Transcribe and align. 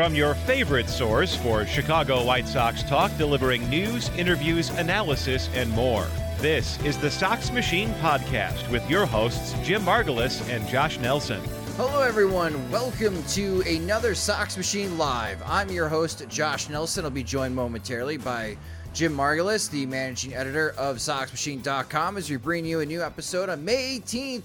From 0.00 0.14
your 0.14 0.34
favorite 0.34 0.88
source 0.88 1.36
for 1.36 1.66
Chicago 1.66 2.24
White 2.24 2.48
Sox 2.48 2.82
talk, 2.82 3.14
delivering 3.18 3.68
news, 3.68 4.08
interviews, 4.16 4.70
analysis, 4.70 5.50
and 5.52 5.68
more. 5.72 6.06
This 6.38 6.82
is 6.84 6.96
the 6.96 7.10
Sox 7.10 7.52
Machine 7.52 7.90
Podcast 8.00 8.66
with 8.70 8.88
your 8.88 9.04
hosts, 9.04 9.54
Jim 9.62 9.82
Margalus 9.82 10.40
and 10.48 10.66
Josh 10.66 10.98
Nelson. 11.00 11.42
Hello, 11.76 12.00
everyone. 12.00 12.70
Welcome 12.70 13.22
to 13.24 13.60
another 13.66 14.14
Sox 14.14 14.56
Machine 14.56 14.96
Live. 14.96 15.42
I'm 15.44 15.68
your 15.68 15.90
host, 15.90 16.26
Josh 16.30 16.70
Nelson. 16.70 17.04
I'll 17.04 17.10
be 17.10 17.22
joined 17.22 17.54
momentarily 17.54 18.16
by 18.16 18.56
Jim 18.94 19.14
Margalus, 19.14 19.70
the 19.70 19.84
managing 19.84 20.32
editor 20.32 20.70
of 20.78 20.96
SoxMachine.com, 20.96 22.16
as 22.16 22.30
we 22.30 22.36
bring 22.36 22.64
you 22.64 22.80
a 22.80 22.86
new 22.86 23.02
episode 23.02 23.50
on 23.50 23.62
May 23.66 23.98
18th, 23.98 24.44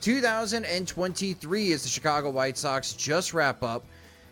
2023, 0.00 1.72
as 1.72 1.84
the 1.84 1.88
Chicago 1.88 2.30
White 2.30 2.58
Sox 2.58 2.92
just 2.92 3.32
wrap 3.32 3.62
up 3.62 3.84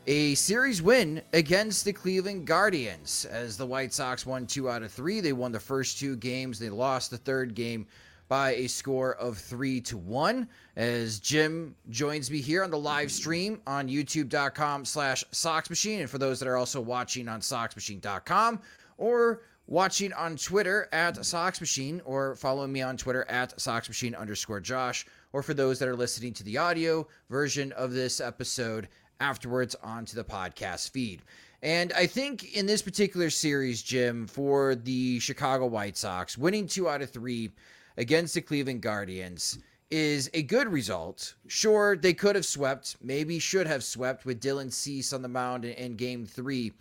a 0.07 0.35
series 0.35 0.83
win 0.83 1.23
against 1.33 1.85
the 1.85 1.93
Cleveland 1.93 2.47
Guardians 2.47 3.25
as 3.25 3.57
the 3.57 3.67
White 3.67 3.93
Sox 3.93 4.27
won 4.27 4.47
two 4.47 4.69
out 4.69 4.83
of 4.83 4.93
three. 4.93 5.21
They 5.21 5.33
won 5.33 5.53
the 5.53 5.61
first 5.61 5.99
two 5.99 6.17
games. 6.17 6.59
They 6.59 6.69
lost 6.69 7.11
the 7.11 7.17
third 7.17 7.55
game 7.55 7.87
by 8.29 8.55
a 8.55 8.67
score 8.67 9.15
of 9.15 9.39
three 9.39 9.81
to 9.83 9.97
one. 9.97 10.49
As 10.77 11.21
Jim 11.21 11.75
joins 11.91 12.31
me 12.31 12.41
here 12.41 12.65
on 12.65 12.71
the 12.71 12.79
live 12.79 13.11
stream 13.11 13.61
on 13.67 13.89
youtube.com 13.89 14.85
slash 14.85 15.25
Sox 15.31 15.70
Machine. 15.70 16.01
And 16.01 16.11
for 16.11 16.19
those 16.19 16.39
that 16.41 16.48
are 16.48 16.57
also 16.57 16.81
watching 16.81 17.29
on 17.29 17.41
SoxMachine.com 17.41 18.61
or 18.98 19.43
watching 19.67 20.13
on 20.13 20.37
Twitter 20.37 20.89
at 20.93 21.25
Sox 21.25 21.61
Machine 21.61 22.03
or 22.05 22.37
following 22.37 22.73
me 22.73 22.83
on 22.83 22.97
Twitter 22.97 23.25
at 23.29 23.59
Sox 23.61 23.89
Machine 23.89 24.14
underscore 24.14 24.61
Josh, 24.61 25.07
or 25.33 25.43
for 25.43 25.55
those 25.55 25.79
that 25.79 25.89
are 25.89 25.97
listening 25.97 26.33
to 26.35 26.45
the 26.45 26.59
audio 26.59 27.07
version 27.31 27.73
of 27.73 27.93
this 27.93 28.20
episode 28.20 28.89
afterwards 29.24 29.74
onto 29.83 30.14
the 30.14 30.24
podcast 30.24 30.90
feed. 30.90 31.23
And 31.62 31.95
I 31.95 32.07
think 32.07 32.55
in 32.55 32.67
this 32.67 32.83
particular 32.83 33.30
series, 33.30 33.83
Jim, 33.83 34.27
for 34.27 34.74
the 34.74 35.18
Chicago 35.18 35.64
White 35.64 35.96
Sox, 35.96 36.36
winning 36.36 36.67
two 36.67 36.90
out 36.90 37.01
of 37.01 37.08
three 37.08 37.51
against 37.96 38.34
the 38.34 38.42
Cleveland 38.42 38.83
Guardians 38.83 39.58
is 39.90 40.29
a 40.34 40.42
good 40.42 40.68
result. 40.68 41.36
Sure, 41.46 41.96
they 41.96 42.13
could 42.13 42.36
have 42.36 42.45
swept, 42.45 42.96
maybe 43.01 43.39
should 43.39 43.67
have 43.67 43.83
swept 43.83 44.27
with 44.27 44.42
Dylan 44.42 44.70
Cease 44.70 45.14
on 45.14 45.23
the 45.23 45.29
mound 45.29 45.64
in, 45.64 45.73
in 45.73 45.96
game 45.96 46.27
three 46.27 46.73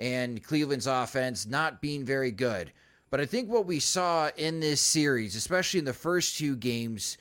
and 0.00 0.42
Cleveland's 0.42 0.88
offense 0.88 1.46
not 1.46 1.80
being 1.80 2.04
very 2.04 2.32
good. 2.32 2.72
But 3.10 3.20
I 3.20 3.26
think 3.26 3.48
what 3.48 3.66
we 3.66 3.78
saw 3.78 4.30
in 4.36 4.58
this 4.58 4.80
series, 4.80 5.36
especially 5.36 5.78
in 5.78 5.84
the 5.84 5.92
first 5.92 6.36
two 6.36 6.56
games, 6.56 7.16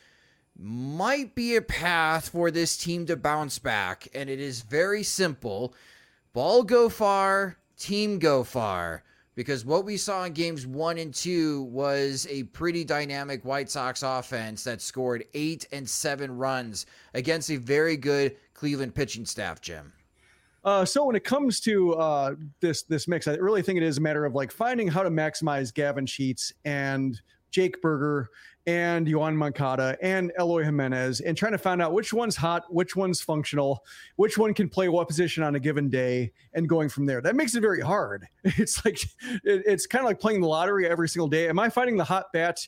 might 0.61 1.35
be 1.35 1.55
a 1.55 1.61
path 1.61 2.29
for 2.29 2.51
this 2.51 2.77
team 2.77 3.05
to 3.07 3.15
bounce 3.15 3.59
back. 3.59 4.07
And 4.13 4.29
it 4.29 4.39
is 4.39 4.61
very 4.61 5.03
simple 5.03 5.73
ball 6.33 6.63
go 6.63 6.89
far, 6.89 7.57
team 7.77 8.19
go 8.19 8.43
far. 8.43 9.03
Because 9.33 9.65
what 9.65 9.85
we 9.85 9.95
saw 9.95 10.25
in 10.25 10.33
games 10.33 10.67
one 10.67 10.97
and 10.97 11.13
two 11.13 11.63
was 11.63 12.27
a 12.29 12.43
pretty 12.43 12.83
dynamic 12.83 13.45
White 13.45 13.69
Sox 13.69 14.03
offense 14.03 14.63
that 14.65 14.81
scored 14.81 15.23
eight 15.33 15.67
and 15.71 15.89
seven 15.89 16.37
runs 16.37 16.85
against 17.13 17.49
a 17.49 17.55
very 17.55 17.95
good 17.95 18.35
Cleveland 18.53 18.93
pitching 18.93 19.25
staff, 19.25 19.61
Jim. 19.61 19.93
Uh, 20.63 20.85
so 20.85 21.05
when 21.05 21.15
it 21.15 21.23
comes 21.23 21.59
to 21.61 21.93
uh, 21.93 22.35
this 22.59 22.83
this 22.83 23.07
mix, 23.07 23.27
I 23.27 23.35
really 23.35 23.61
think 23.61 23.77
it 23.77 23.83
is 23.83 23.97
a 23.97 24.01
matter 24.01 24.25
of 24.25 24.35
like 24.35 24.51
finding 24.51 24.87
how 24.87 25.01
to 25.01 25.09
maximize 25.09 25.73
Gavin 25.73 26.05
Sheets 26.05 26.53
and 26.65 27.19
Jake 27.51 27.81
Burger 27.81 28.29
and 28.67 29.07
Yoan 29.07 29.35
Moncada 29.35 29.97
and 30.01 30.31
Eloy 30.37 30.63
Jimenez 30.63 31.21
and 31.21 31.35
trying 31.35 31.51
to 31.53 31.57
find 31.57 31.81
out 31.81 31.93
which 31.93 32.13
one's 32.13 32.35
hot, 32.35 32.71
which 32.73 32.95
one's 32.95 33.21
functional, 33.21 33.83
which 34.15 34.37
one 34.37 34.53
can 34.53 34.69
play 34.69 34.89
what 34.89 35.07
position 35.07 35.43
on 35.43 35.55
a 35.55 35.59
given 35.59 35.89
day 35.89 36.31
and 36.53 36.69
going 36.69 36.89
from 36.89 37.05
there. 37.05 37.21
That 37.21 37.35
makes 37.35 37.55
it 37.55 37.61
very 37.61 37.81
hard. 37.81 38.27
It's 38.61 38.83
like, 38.85 39.01
it, 39.43 39.63
it's 39.65 39.87
kind 39.87 40.03
of 40.03 40.07
like 40.07 40.19
playing 40.19 40.41
the 40.41 40.47
lottery 40.47 40.87
every 40.87 41.09
single 41.09 41.27
day. 41.27 41.47
Am 41.47 41.57
I 41.57 41.69
finding 41.69 41.97
the 41.97 42.03
hot 42.03 42.25
bat 42.33 42.59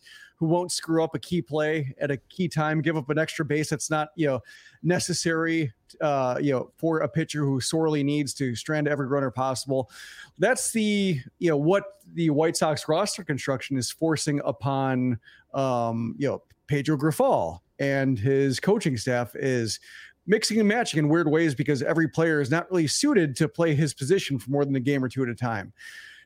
who 0.43 0.49
won't 0.49 0.73
screw 0.73 1.01
up 1.01 1.15
a 1.15 1.19
key 1.19 1.41
play 1.41 1.95
at 2.01 2.11
a 2.11 2.17
key 2.17 2.49
time, 2.49 2.81
give 2.81 2.97
up 2.97 3.09
an 3.09 3.17
extra 3.17 3.45
base 3.45 3.69
that's 3.69 3.89
not, 3.89 4.09
you 4.17 4.27
know, 4.27 4.41
necessary, 4.83 5.71
uh, 6.01 6.37
you 6.41 6.51
know, 6.51 6.69
for 6.75 6.99
a 6.99 7.07
pitcher 7.07 7.45
who 7.45 7.61
sorely 7.61 8.03
needs 8.03 8.33
to 8.33 8.53
strand 8.53 8.85
every 8.85 9.07
runner 9.07 9.31
possible. 9.31 9.89
That's 10.37 10.73
the, 10.73 11.17
you 11.39 11.49
know, 11.49 11.55
what 11.55 11.85
the 12.13 12.29
White 12.29 12.57
Sox 12.57 12.89
roster 12.89 13.23
construction 13.23 13.77
is 13.77 13.89
forcing 13.89 14.41
upon, 14.43 15.17
um, 15.53 16.13
you 16.17 16.27
know, 16.27 16.43
Pedro 16.67 16.97
Grifol 16.97 17.59
and 17.79 18.19
his 18.19 18.59
coaching 18.59 18.97
staff 18.97 19.37
is 19.37 19.79
mixing 20.27 20.59
and 20.59 20.67
matching 20.67 20.97
in 20.97 21.07
weird 21.07 21.31
ways 21.31 21.55
because 21.55 21.81
every 21.81 22.09
player 22.09 22.41
is 22.41 22.51
not 22.51 22.69
really 22.69 22.87
suited 22.87 23.33
to 23.37 23.47
play 23.47 23.73
his 23.73 23.93
position 23.93 24.37
for 24.37 24.51
more 24.51 24.65
than 24.65 24.75
a 24.75 24.81
game 24.81 25.01
or 25.01 25.07
two 25.07 25.23
at 25.23 25.29
a 25.29 25.35
time 25.35 25.71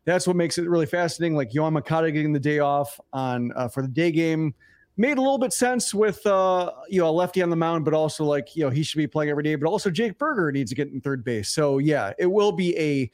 that's 0.07 0.25
what 0.25 0.37
makes 0.37 0.57
it 0.57 0.69
really 0.69 0.85
fascinating. 0.85 1.35
Like 1.35 1.51
Yoan 1.51 1.73
Moncada 1.73 2.09
getting 2.13 2.31
the 2.31 2.39
day 2.39 2.59
off 2.59 2.97
on 3.11 3.51
uh, 3.57 3.67
for 3.67 3.81
the 3.81 3.89
day 3.89 4.09
game 4.09 4.55
made 4.95 5.17
a 5.17 5.21
little 5.21 5.37
bit 5.37 5.51
sense 5.51 5.93
with 5.93 6.25
uh, 6.25 6.71
you 6.87 7.01
know 7.01 7.09
a 7.09 7.11
lefty 7.11 7.41
on 7.41 7.49
the 7.49 7.57
mound, 7.57 7.83
but 7.83 7.93
also 7.93 8.23
like 8.23 8.55
you 8.55 8.63
know 8.63 8.69
he 8.69 8.83
should 8.83 8.97
be 8.97 9.05
playing 9.05 9.29
every 9.29 9.43
day. 9.43 9.55
But 9.55 9.67
also 9.67 9.89
Jake 9.89 10.17
Burger 10.17 10.49
needs 10.49 10.71
to 10.71 10.75
get 10.75 10.87
in 10.87 11.01
third 11.01 11.25
base. 11.25 11.49
So 11.49 11.79
yeah, 11.79 12.13
it 12.17 12.25
will 12.25 12.53
be 12.53 12.75
a 12.79 13.11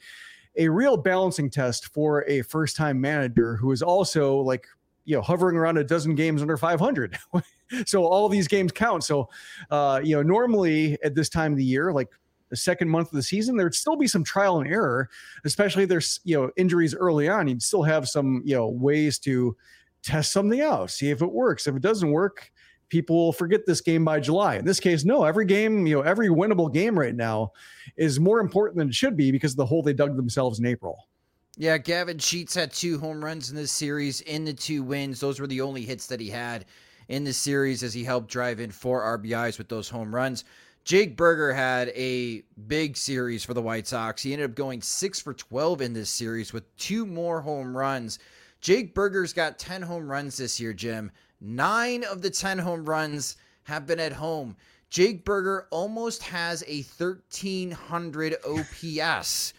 a 0.56 0.68
real 0.68 0.96
balancing 0.96 1.50
test 1.50 1.86
for 1.86 2.24
a 2.28 2.42
first 2.42 2.76
time 2.76 3.00
manager 3.00 3.56
who 3.56 3.72
is 3.72 3.82
also 3.82 4.36
like 4.38 4.68
you 5.04 5.16
know 5.16 5.20
hovering 5.20 5.56
around 5.56 5.78
a 5.78 5.84
dozen 5.84 6.14
games 6.14 6.42
under 6.42 6.56
500 6.56 7.18
so 7.86 8.04
all 8.04 8.28
these 8.28 8.46
games 8.46 8.70
count 8.70 9.02
so 9.02 9.28
uh 9.70 10.00
you 10.02 10.14
know 10.14 10.22
normally 10.22 10.96
at 11.02 11.14
this 11.14 11.28
time 11.28 11.52
of 11.52 11.58
the 11.58 11.64
year 11.64 11.92
like 11.92 12.08
the 12.54 12.60
second 12.60 12.88
month 12.88 13.08
of 13.08 13.14
the 13.14 13.22
season, 13.22 13.56
there'd 13.56 13.74
still 13.74 13.96
be 13.96 14.06
some 14.06 14.22
trial 14.22 14.60
and 14.60 14.70
error, 14.70 15.08
especially 15.44 15.82
if 15.82 15.88
there's 15.88 16.20
you 16.22 16.40
know 16.40 16.50
injuries 16.56 16.94
early 16.94 17.28
on. 17.28 17.48
You'd 17.48 17.62
still 17.62 17.82
have 17.82 18.08
some 18.08 18.42
you 18.44 18.54
know 18.54 18.68
ways 18.68 19.18
to 19.20 19.56
test 20.02 20.32
something 20.32 20.60
out, 20.60 20.90
see 20.90 21.10
if 21.10 21.20
it 21.20 21.32
works. 21.32 21.66
If 21.66 21.74
it 21.74 21.82
doesn't 21.82 22.10
work, 22.10 22.52
people 22.88 23.16
will 23.16 23.32
forget 23.32 23.66
this 23.66 23.80
game 23.80 24.04
by 24.04 24.20
July. 24.20 24.56
In 24.56 24.64
this 24.64 24.78
case, 24.78 25.04
no. 25.04 25.24
Every 25.24 25.46
game, 25.46 25.84
you 25.86 25.96
know, 25.96 26.02
every 26.02 26.28
winnable 26.28 26.72
game 26.72 26.96
right 26.96 27.14
now 27.14 27.50
is 27.96 28.20
more 28.20 28.38
important 28.38 28.78
than 28.78 28.88
it 28.88 28.94
should 28.94 29.16
be 29.16 29.32
because 29.32 29.52
of 29.52 29.56
the 29.56 29.66
hole 29.66 29.82
they 29.82 29.92
dug 29.92 30.16
themselves 30.16 30.60
in 30.60 30.66
April. 30.66 31.08
Yeah, 31.56 31.78
Gavin 31.78 32.18
Sheets 32.18 32.54
had 32.54 32.72
two 32.72 32.98
home 32.98 33.24
runs 33.24 33.50
in 33.50 33.56
this 33.56 33.72
series 33.72 34.20
in 34.22 34.44
the 34.44 34.52
two 34.52 34.82
wins. 34.82 35.20
Those 35.20 35.40
were 35.40 35.46
the 35.46 35.60
only 35.60 35.82
hits 35.82 36.06
that 36.08 36.20
he 36.20 36.28
had 36.28 36.66
in 37.08 37.24
the 37.24 37.32
series 37.32 37.82
as 37.82 37.94
he 37.94 38.04
helped 38.04 38.28
drive 38.28 38.60
in 38.60 38.70
four 38.70 39.02
RBIs 39.18 39.58
with 39.58 39.68
those 39.68 39.88
home 39.88 40.14
runs. 40.14 40.44
Jake 40.84 41.16
Burger 41.16 41.54
had 41.54 41.88
a 41.94 42.42
big 42.66 42.98
series 42.98 43.42
for 43.42 43.54
the 43.54 43.62
White 43.62 43.86
Sox. 43.86 44.22
He 44.22 44.34
ended 44.34 44.50
up 44.50 44.54
going 44.54 44.82
six 44.82 45.18
for 45.18 45.32
12 45.32 45.80
in 45.80 45.92
this 45.94 46.10
series 46.10 46.52
with 46.52 46.76
two 46.76 47.06
more 47.06 47.40
home 47.40 47.74
runs. 47.74 48.18
Jake 48.60 48.94
Burger's 48.94 49.32
got 49.32 49.58
10 49.58 49.80
home 49.80 50.10
runs 50.10 50.36
this 50.36 50.60
year, 50.60 50.74
Jim. 50.74 51.10
Nine 51.40 52.04
of 52.04 52.20
the 52.20 52.28
10 52.28 52.58
home 52.58 52.84
runs 52.84 53.36
have 53.62 53.86
been 53.86 53.98
at 53.98 54.12
home. 54.12 54.56
Jake 54.90 55.24
Burger 55.24 55.66
almost 55.70 56.22
has 56.22 56.62
a 56.68 56.82
1300 56.98 58.36
OPS 58.46 59.54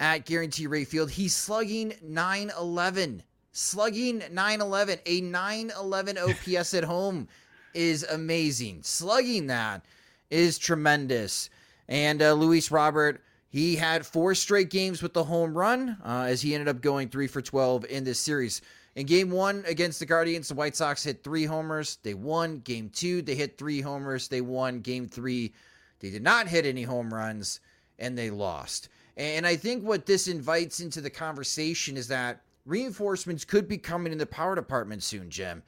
at 0.00 0.26
Guaranteed 0.26 0.70
Rate 0.70 0.88
Field. 0.88 1.10
He's 1.10 1.36
slugging 1.36 1.94
911. 2.02 3.22
Slugging 3.52 4.24
911. 4.32 4.98
A 5.06 5.20
911 5.20 6.18
OPS 6.18 6.74
at 6.74 6.84
home 6.84 7.28
is 7.74 8.02
amazing. 8.02 8.82
Slugging 8.82 9.46
that 9.46 9.84
is 10.30 10.58
tremendous. 10.58 11.50
And 11.88 12.20
uh, 12.22 12.32
Luis 12.34 12.70
Robert, 12.70 13.22
he 13.48 13.76
had 13.76 14.06
four 14.06 14.34
straight 14.34 14.70
games 14.70 15.02
with 15.02 15.14
the 15.14 15.24
home 15.24 15.56
run 15.56 15.96
uh, 16.04 16.26
as 16.28 16.42
he 16.42 16.54
ended 16.54 16.68
up 16.68 16.80
going 16.80 17.08
three 17.08 17.26
for 17.26 17.40
12 17.40 17.86
in 17.86 18.04
this 18.04 18.18
series. 18.18 18.60
In 18.94 19.06
game 19.06 19.30
one 19.30 19.64
against 19.66 20.00
the 20.00 20.06
Guardians, 20.06 20.48
the 20.48 20.54
White 20.54 20.76
Sox 20.76 21.04
hit 21.04 21.22
three 21.22 21.44
homers. 21.44 21.98
They 22.02 22.14
won. 22.14 22.58
Game 22.58 22.90
two, 22.90 23.22
they 23.22 23.34
hit 23.34 23.56
three 23.56 23.80
homers. 23.80 24.28
They 24.28 24.40
won. 24.40 24.80
Game 24.80 25.08
three, 25.08 25.54
they 26.00 26.10
did 26.10 26.22
not 26.22 26.48
hit 26.48 26.66
any 26.66 26.82
home 26.82 27.14
runs 27.14 27.60
and 27.98 28.18
they 28.18 28.30
lost. 28.30 28.88
And 29.16 29.46
I 29.46 29.56
think 29.56 29.84
what 29.84 30.06
this 30.06 30.28
invites 30.28 30.80
into 30.80 31.00
the 31.00 31.10
conversation 31.10 31.96
is 31.96 32.08
that 32.08 32.42
reinforcements 32.66 33.44
could 33.44 33.66
be 33.68 33.78
coming 33.78 34.12
in 34.12 34.18
the 34.18 34.26
power 34.26 34.54
department 34.54 35.02
soon, 35.02 35.30
Jim. 35.30 35.62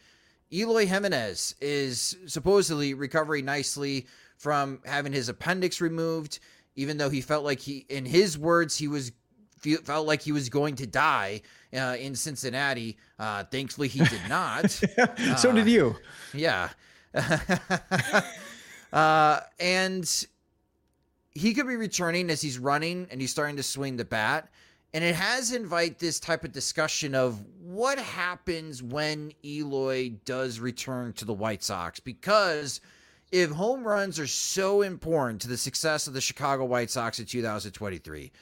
Eloy 0.53 0.87
Jimenez 0.87 1.55
is 1.61 2.17
supposedly 2.27 2.95
recovering 2.95 3.45
nicely 3.45 4.07
from 4.41 4.81
having 4.87 5.13
his 5.13 5.29
appendix 5.29 5.83
removed, 5.83 6.39
even 6.75 6.97
though 6.97 7.11
he 7.11 7.21
felt 7.21 7.45
like 7.45 7.61
he, 7.61 7.85
in 7.91 8.07
his 8.07 8.39
words, 8.39 8.77
he 8.77 8.89
was 8.89 9.13
felt 9.85 10.07
like 10.07 10.23
he 10.23 10.33
was 10.33 10.49
going 10.49 10.75
to 10.75 10.87
die 10.87 11.43
uh, 11.77 11.95
in 12.01 12.15
Cincinnati. 12.15 12.97
Uh, 13.19 13.45
thankfully, 13.45 13.89
he 13.89 14.03
did 14.03 14.27
not. 14.27 14.71
so 15.37 15.51
uh, 15.51 15.53
did 15.53 15.69
you. 15.69 15.95
Yeah. 16.33 16.71
Uh, 18.93 19.39
and 19.61 20.27
he 21.31 21.55
could 21.55 21.69
be 21.69 21.77
returning 21.77 22.29
as 22.29 22.43
he's 22.43 22.59
running 22.59 23.07
and 23.13 23.21
he's 23.21 23.31
starting 23.31 23.57
to 23.57 23.63
swing 23.63 23.97
the 23.97 24.05
bat. 24.05 24.49
And 24.93 25.05
it 25.05 25.15
has 25.15 25.53
invite 25.53 26.01
this 26.01 26.19
type 26.19 26.43
of 26.43 26.51
discussion 26.51 27.15
of 27.15 27.41
what 27.63 28.01
happens 28.01 28.83
when 28.83 29.33
Eloy 29.45 30.11
does 30.25 30.59
return 30.59 31.13
to 31.13 31.25
the 31.25 31.33
White 31.33 31.63
Sox 31.63 32.01
because 32.01 32.81
if 33.33 33.51
home 33.51 33.87
runs 33.87 34.19
are 34.19 34.27
so 34.27 34.83
important 34.83 35.41
to 35.43 35.49
the 35.49 35.57
success 35.57 36.07
of 36.07 36.15
the 36.15 36.21
Chicago 36.21 36.65
White 36.65 36.91
Sox 36.91 37.19
in 37.19 37.27
2023, 37.27 38.33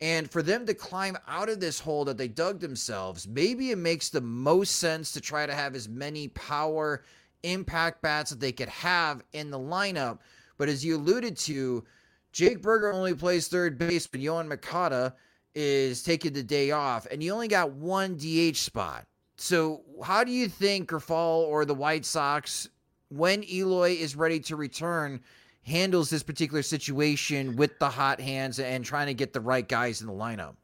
and 0.00 0.28
for 0.28 0.42
them 0.42 0.66
to 0.66 0.74
climb 0.74 1.16
out 1.28 1.48
of 1.48 1.60
this 1.60 1.78
hole 1.78 2.04
that 2.06 2.18
they 2.18 2.26
dug 2.26 2.58
themselves, 2.58 3.28
maybe 3.28 3.70
it 3.70 3.78
makes 3.78 4.08
the 4.08 4.20
most 4.20 4.76
sense 4.76 5.12
to 5.12 5.20
try 5.20 5.46
to 5.46 5.54
have 5.54 5.76
as 5.76 5.88
many 5.88 6.26
power 6.28 7.04
impact 7.44 8.02
bats 8.02 8.30
that 8.30 8.40
they 8.40 8.50
could 8.50 8.68
have 8.68 9.22
in 9.32 9.50
the 9.50 9.58
lineup. 9.58 10.18
But 10.58 10.68
as 10.68 10.84
you 10.84 10.96
alluded 10.96 11.36
to, 11.38 11.84
Jake 12.32 12.62
Burger 12.62 12.92
only 12.92 13.14
plays 13.14 13.46
third 13.46 13.78
base, 13.78 14.08
but 14.08 14.20
Yoan 14.20 14.48
Moncada 14.48 15.14
is 15.54 16.02
taking 16.02 16.32
the 16.32 16.42
day 16.42 16.70
off, 16.70 17.06
and 17.10 17.22
you 17.22 17.32
only 17.32 17.48
got 17.48 17.72
one 17.72 18.16
DH 18.16 18.56
spot. 18.56 19.04
So, 19.36 19.82
how 20.02 20.24
do 20.24 20.32
you 20.32 20.48
think 20.48 20.90
Grifol 20.90 21.44
or 21.44 21.64
the 21.64 21.74
White 21.74 22.04
Sox, 22.04 22.68
when 23.12 23.44
Eloy 23.44 23.90
is 23.90 24.16
ready 24.16 24.40
to 24.40 24.56
return, 24.56 25.20
handles 25.64 26.10
this 26.10 26.22
particular 26.22 26.62
situation 26.62 27.56
with 27.56 27.78
the 27.78 27.88
hot 27.88 28.20
hands 28.20 28.58
and 28.58 28.84
trying 28.84 29.06
to 29.06 29.14
get 29.14 29.32
the 29.32 29.40
right 29.40 29.68
guys 29.68 30.00
in 30.00 30.06
the 30.06 30.12
lineup. 30.12 30.54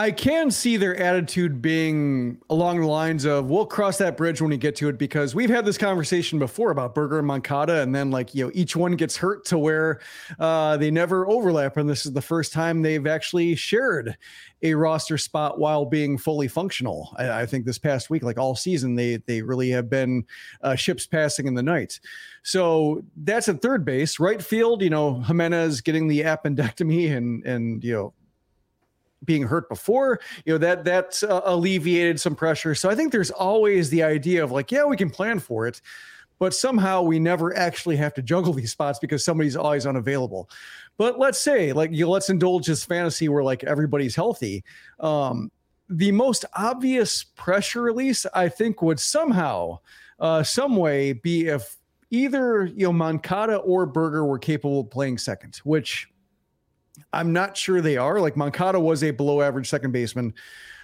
I 0.00 0.12
can 0.12 0.50
see 0.50 0.78
their 0.78 0.96
attitude 0.96 1.60
being 1.60 2.38
along 2.48 2.80
the 2.80 2.86
lines 2.86 3.26
of 3.26 3.50
we'll 3.50 3.66
cross 3.66 3.98
that 3.98 4.16
bridge 4.16 4.40
when 4.40 4.48
we 4.48 4.56
get 4.56 4.74
to 4.76 4.88
it 4.88 4.96
because 4.96 5.34
we've 5.34 5.50
had 5.50 5.66
this 5.66 5.76
conversation 5.76 6.38
before 6.38 6.70
about 6.70 6.94
Burger 6.94 7.18
and 7.18 7.26
Moncada, 7.26 7.82
and 7.82 7.94
then 7.94 8.10
like 8.10 8.34
you 8.34 8.46
know 8.46 8.50
each 8.54 8.74
one 8.74 8.92
gets 8.92 9.18
hurt 9.18 9.44
to 9.46 9.58
where 9.58 10.00
uh, 10.38 10.78
they 10.78 10.90
never 10.90 11.28
overlap, 11.28 11.76
and 11.76 11.86
this 11.86 12.06
is 12.06 12.14
the 12.14 12.22
first 12.22 12.50
time 12.50 12.80
they've 12.80 13.06
actually 13.06 13.54
shared 13.54 14.16
a 14.62 14.72
roster 14.72 15.18
spot 15.18 15.58
while 15.58 15.84
being 15.84 16.16
fully 16.16 16.48
functional. 16.48 17.14
I, 17.18 17.42
I 17.42 17.46
think 17.46 17.66
this 17.66 17.78
past 17.78 18.08
week, 18.08 18.22
like 18.22 18.38
all 18.38 18.56
season, 18.56 18.94
they 18.94 19.16
they 19.26 19.42
really 19.42 19.68
have 19.68 19.90
been 19.90 20.24
uh, 20.62 20.76
ships 20.76 21.06
passing 21.06 21.46
in 21.46 21.52
the 21.52 21.62
night. 21.62 22.00
So 22.42 23.04
that's 23.18 23.50
at 23.50 23.60
third 23.60 23.84
base, 23.84 24.18
right 24.18 24.42
field. 24.42 24.80
You 24.80 24.88
know 24.88 25.20
Jimenez 25.20 25.82
getting 25.82 26.08
the 26.08 26.22
appendectomy 26.22 27.14
and 27.14 27.44
and 27.44 27.84
you 27.84 27.92
know 27.92 28.14
being 29.24 29.42
hurt 29.42 29.68
before 29.68 30.18
you 30.44 30.52
know 30.52 30.58
that 30.58 30.84
that's 30.84 31.22
uh, 31.22 31.40
alleviated 31.44 32.20
some 32.20 32.34
pressure. 32.34 32.74
So 32.74 32.88
i 32.88 32.94
think 32.94 33.12
there's 33.12 33.30
always 33.30 33.90
the 33.90 34.02
idea 34.02 34.42
of 34.42 34.50
like 34.50 34.70
yeah 34.72 34.84
we 34.84 34.96
can 34.96 35.10
plan 35.10 35.38
for 35.38 35.66
it 35.66 35.80
but 36.38 36.54
somehow 36.54 37.02
we 37.02 37.18
never 37.18 37.54
actually 37.56 37.96
have 37.96 38.14
to 38.14 38.22
juggle 38.22 38.54
these 38.54 38.70
spots 38.72 38.98
because 38.98 39.22
somebody's 39.22 39.56
always 39.56 39.84
unavailable. 39.84 40.48
But 40.96 41.18
let's 41.18 41.38
say 41.38 41.72
like 41.72 41.92
you 41.92 42.06
know, 42.06 42.10
let's 42.10 42.30
indulge 42.30 42.66
this 42.66 42.84
fantasy 42.84 43.28
where 43.28 43.44
like 43.44 43.62
everybody's 43.64 44.16
healthy. 44.16 44.64
Um 44.98 45.50
the 45.90 46.12
most 46.12 46.44
obvious 46.54 47.24
pressure 47.24 47.82
release 47.82 48.24
i 48.32 48.48
think 48.48 48.80
would 48.80 49.00
somehow 49.00 49.76
uh 50.20 50.42
some 50.42 50.76
way 50.76 51.12
be 51.12 51.48
if 51.48 51.76
either 52.10 52.64
you 52.64 52.84
know 52.86 52.92
moncada 52.92 53.56
or 53.56 53.84
burger 53.86 54.24
were 54.24 54.38
capable 54.38 54.80
of 54.80 54.90
playing 54.90 55.18
second 55.18 55.60
which 55.64 56.08
I'm 57.12 57.32
not 57.32 57.56
sure 57.56 57.80
they 57.80 57.96
are. 57.96 58.20
Like 58.20 58.36
Moncada 58.36 58.78
was 58.78 59.02
a 59.02 59.10
below 59.10 59.40
average 59.42 59.68
second 59.68 59.92
baseman. 59.92 60.34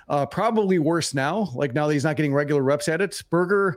Uh, 0.09 0.27
probably 0.27 0.79
worse 0.79 1.15
now. 1.15 1.51
Like 1.55 1.75
now 1.75 1.87
that 1.87 1.93
he's 1.93 2.05
not 2.05 2.17
getting 2.17 2.35
regular 2.35 2.63
reps 2.63 2.89
at 2.89 3.01
it. 3.01 3.21
Burger 3.31 3.77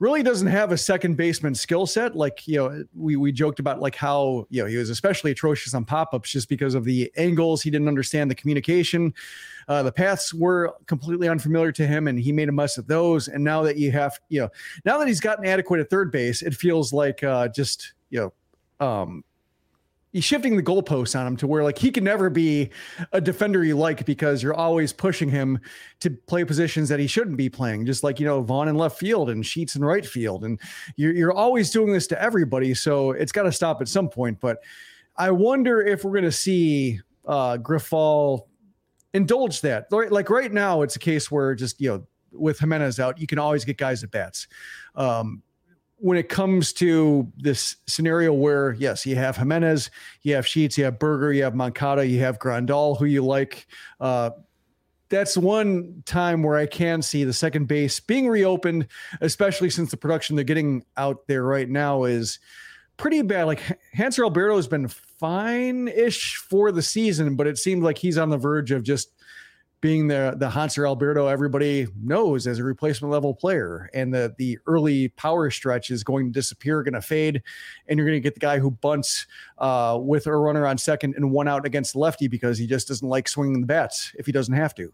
really 0.00 0.22
doesn't 0.22 0.48
have 0.48 0.72
a 0.72 0.76
second 0.76 1.16
baseman 1.16 1.54
skill 1.54 1.86
set. 1.86 2.16
Like, 2.16 2.46
you 2.48 2.56
know, 2.56 2.84
we, 2.94 3.16
we 3.16 3.32
joked 3.32 3.60
about 3.60 3.80
like 3.80 3.94
how, 3.94 4.46
you 4.50 4.62
know, 4.62 4.68
he 4.68 4.76
was 4.76 4.90
especially 4.90 5.30
atrocious 5.30 5.72
on 5.72 5.84
pop-ups 5.84 6.30
just 6.30 6.48
because 6.48 6.74
of 6.74 6.84
the 6.84 7.10
angles. 7.16 7.62
He 7.62 7.70
didn't 7.70 7.88
understand 7.88 8.30
the 8.30 8.34
communication. 8.34 9.14
Uh, 9.68 9.82
the 9.82 9.92
paths 9.92 10.34
were 10.34 10.74
completely 10.86 11.28
unfamiliar 11.28 11.72
to 11.72 11.86
him 11.86 12.08
and 12.08 12.18
he 12.18 12.32
made 12.32 12.48
a 12.48 12.52
mess 12.52 12.76
of 12.76 12.86
those. 12.86 13.28
And 13.28 13.42
now 13.42 13.62
that 13.62 13.76
you 13.76 13.92
have, 13.92 14.18
you 14.28 14.40
know, 14.42 14.48
now 14.84 14.98
that 14.98 15.08
he's 15.08 15.20
gotten 15.20 15.46
adequate 15.46 15.80
at 15.80 15.90
third 15.90 16.10
base, 16.10 16.42
it 16.42 16.54
feels 16.54 16.92
like 16.92 17.22
uh, 17.22 17.48
just, 17.48 17.94
you 18.10 18.32
know, 18.80 18.86
um, 18.86 19.24
he's 20.14 20.24
shifting 20.24 20.56
the 20.56 20.62
goalposts 20.62 21.18
on 21.18 21.26
him 21.26 21.36
to 21.36 21.46
where 21.46 21.64
like 21.64 21.76
he 21.76 21.90
can 21.90 22.04
never 22.04 22.30
be 22.30 22.70
a 23.12 23.20
defender 23.20 23.64
you 23.64 23.76
like 23.76 24.06
because 24.06 24.42
you're 24.42 24.54
always 24.54 24.92
pushing 24.92 25.28
him 25.28 25.58
to 25.98 26.08
play 26.08 26.44
positions 26.44 26.88
that 26.88 27.00
he 27.00 27.06
shouldn't 27.08 27.36
be 27.36 27.50
playing. 27.50 27.84
Just 27.84 28.04
like 28.04 28.20
you 28.20 28.24
know 28.24 28.40
Vaughn 28.40 28.68
in 28.68 28.76
left 28.76 28.96
field 28.96 29.28
and 29.28 29.44
Sheets 29.44 29.76
in 29.76 29.84
right 29.84 30.06
field, 30.06 30.44
and 30.44 30.58
you're 30.96 31.12
you're 31.12 31.32
always 31.32 31.70
doing 31.70 31.92
this 31.92 32.06
to 32.06 32.22
everybody. 32.22 32.72
So 32.72 33.10
it's 33.10 33.32
got 33.32 33.42
to 33.42 33.52
stop 33.52 33.82
at 33.82 33.88
some 33.88 34.08
point. 34.08 34.40
But 34.40 34.58
I 35.16 35.32
wonder 35.32 35.82
if 35.82 36.04
we're 36.04 36.12
going 36.12 36.24
to 36.24 36.32
see 36.32 37.00
uh, 37.26 37.58
Grifol 37.58 38.46
indulge 39.12 39.60
that. 39.62 39.90
Like 39.90 40.30
right 40.30 40.52
now, 40.52 40.82
it's 40.82 40.96
a 40.96 41.00
case 41.00 41.30
where 41.30 41.54
just 41.56 41.80
you 41.80 41.88
know 41.90 42.06
with 42.32 42.60
Jimenez 42.60 43.00
out, 43.00 43.18
you 43.18 43.26
can 43.26 43.40
always 43.40 43.64
get 43.64 43.78
guys 43.78 44.04
at 44.04 44.12
bats. 44.12 44.46
Um, 44.94 45.42
when 46.04 46.18
it 46.18 46.28
comes 46.28 46.74
to 46.74 47.26
this 47.34 47.76
scenario 47.86 48.30
where 48.30 48.74
yes, 48.74 49.06
you 49.06 49.16
have 49.16 49.38
Jimenez, 49.38 49.90
you 50.20 50.34
have 50.34 50.46
Sheets, 50.46 50.76
you 50.76 50.84
have 50.84 50.98
Burger, 50.98 51.32
you 51.32 51.42
have 51.44 51.54
Moncada, 51.54 52.06
you 52.06 52.20
have 52.20 52.38
Grandal, 52.38 52.98
who 52.98 53.06
you 53.06 53.24
like. 53.24 53.66
Uh, 53.98 54.28
that's 55.08 55.34
one 55.34 56.02
time 56.04 56.42
where 56.42 56.58
I 56.58 56.66
can 56.66 57.00
see 57.00 57.24
the 57.24 57.32
second 57.32 57.68
base 57.68 58.00
being 58.00 58.28
reopened, 58.28 58.88
especially 59.22 59.70
since 59.70 59.90
the 59.92 59.96
production 59.96 60.36
they're 60.36 60.44
getting 60.44 60.84
out 60.98 61.26
there 61.26 61.42
right 61.42 61.70
now 61.70 62.04
is 62.04 62.38
pretty 62.98 63.22
bad. 63.22 63.44
Like 63.44 63.62
Hanser 63.96 64.24
Alberto 64.24 64.56
has 64.56 64.68
been 64.68 64.88
fine-ish 64.88 66.36
for 66.36 66.70
the 66.70 66.82
season, 66.82 67.34
but 67.34 67.46
it 67.46 67.56
seemed 67.56 67.82
like 67.82 67.96
he's 67.96 68.18
on 68.18 68.28
the 68.28 68.36
verge 68.36 68.72
of 68.72 68.82
just 68.82 69.10
being 69.84 70.06
the 70.06 70.34
the 70.38 70.48
Hanser 70.48 70.86
Alberto 70.86 71.26
everybody 71.26 71.86
knows 72.02 72.46
as 72.46 72.58
a 72.58 72.64
replacement 72.64 73.12
level 73.12 73.34
player, 73.34 73.90
and 73.92 74.14
the 74.14 74.34
the 74.38 74.58
early 74.66 75.08
power 75.08 75.50
stretch 75.50 75.90
is 75.90 76.02
going 76.02 76.24
to 76.24 76.32
disappear, 76.32 76.82
going 76.82 76.94
to 76.94 77.02
fade, 77.02 77.42
and 77.86 77.98
you're 77.98 78.06
going 78.06 78.16
to 78.16 78.20
get 78.20 78.32
the 78.32 78.40
guy 78.40 78.58
who 78.58 78.70
bunts 78.70 79.26
uh, 79.58 79.98
with 80.00 80.26
a 80.26 80.34
runner 80.34 80.66
on 80.66 80.78
second 80.78 81.16
and 81.16 81.30
one 81.30 81.48
out 81.48 81.66
against 81.66 81.94
lefty 81.94 82.28
because 82.28 82.56
he 82.56 82.66
just 82.66 82.88
doesn't 82.88 83.06
like 83.06 83.28
swinging 83.28 83.60
the 83.60 83.66
bats 83.66 84.10
if 84.18 84.24
he 84.24 84.32
doesn't 84.32 84.54
have 84.54 84.74
to. 84.74 84.90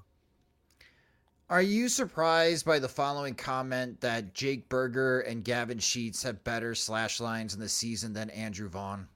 Are 1.48 1.62
you 1.62 1.88
surprised 1.88 2.66
by 2.66 2.80
the 2.80 2.88
following 2.88 3.34
comment 3.34 4.00
that 4.00 4.34
Jake 4.34 4.68
Burger 4.68 5.20
and 5.20 5.44
Gavin 5.44 5.78
Sheets 5.78 6.20
have 6.24 6.42
better 6.42 6.74
slash 6.74 7.20
lines 7.20 7.54
in 7.54 7.60
the 7.60 7.68
season 7.68 8.12
than 8.12 8.28
Andrew 8.30 8.68
Vaughn? 8.68 9.06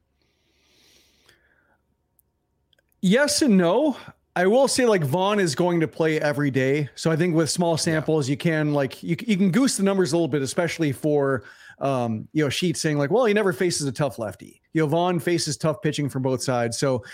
Yes 3.01 3.43
and 3.43 3.59
no. 3.59 3.97
I 4.37 4.47
will 4.47 4.67
say 4.67 4.85
like 4.85 5.05
Vaughn 5.05 5.39
is 5.39 5.55
going 5.55 5.81
to 5.81 5.89
play 5.89 6.21
every 6.21 6.51
day. 6.51 6.89
So 6.97 7.11
I 7.11 7.17
think 7.17 7.35
with 7.37 7.51
small 7.51 7.77
samples, 7.77 8.29
yeah. 8.29 8.33
you 8.33 8.37
can 8.37 8.73
like 8.73 9.03
you, 9.03 9.17
you 9.27 9.37
can 9.37 9.51
goose 9.51 9.77
the 9.77 9.85
numbers 9.85 10.13
a 10.13 10.17
little 10.17 10.29
bit, 10.29 10.43
especially 10.43 10.93
for 10.93 11.45
um, 11.79 12.29
you 12.33 12.43
know, 12.43 12.51
Sheets 12.51 12.81
saying 12.81 12.99
like, 12.99 13.11
well, 13.11 13.25
he 13.25 13.35
never 13.35 13.53
faces 13.53 13.87
a 13.87 13.93
tough 13.93 14.19
lefty. 14.19 14.61
You 14.75 14.83
know, 14.83 14.89
Vaughn 14.89 15.21
faces 15.21 15.57
tough 15.57 15.81
pitching 15.81 16.09
from 16.09 16.23
both 16.23 16.43
sides. 16.43 16.79
So 16.79 17.05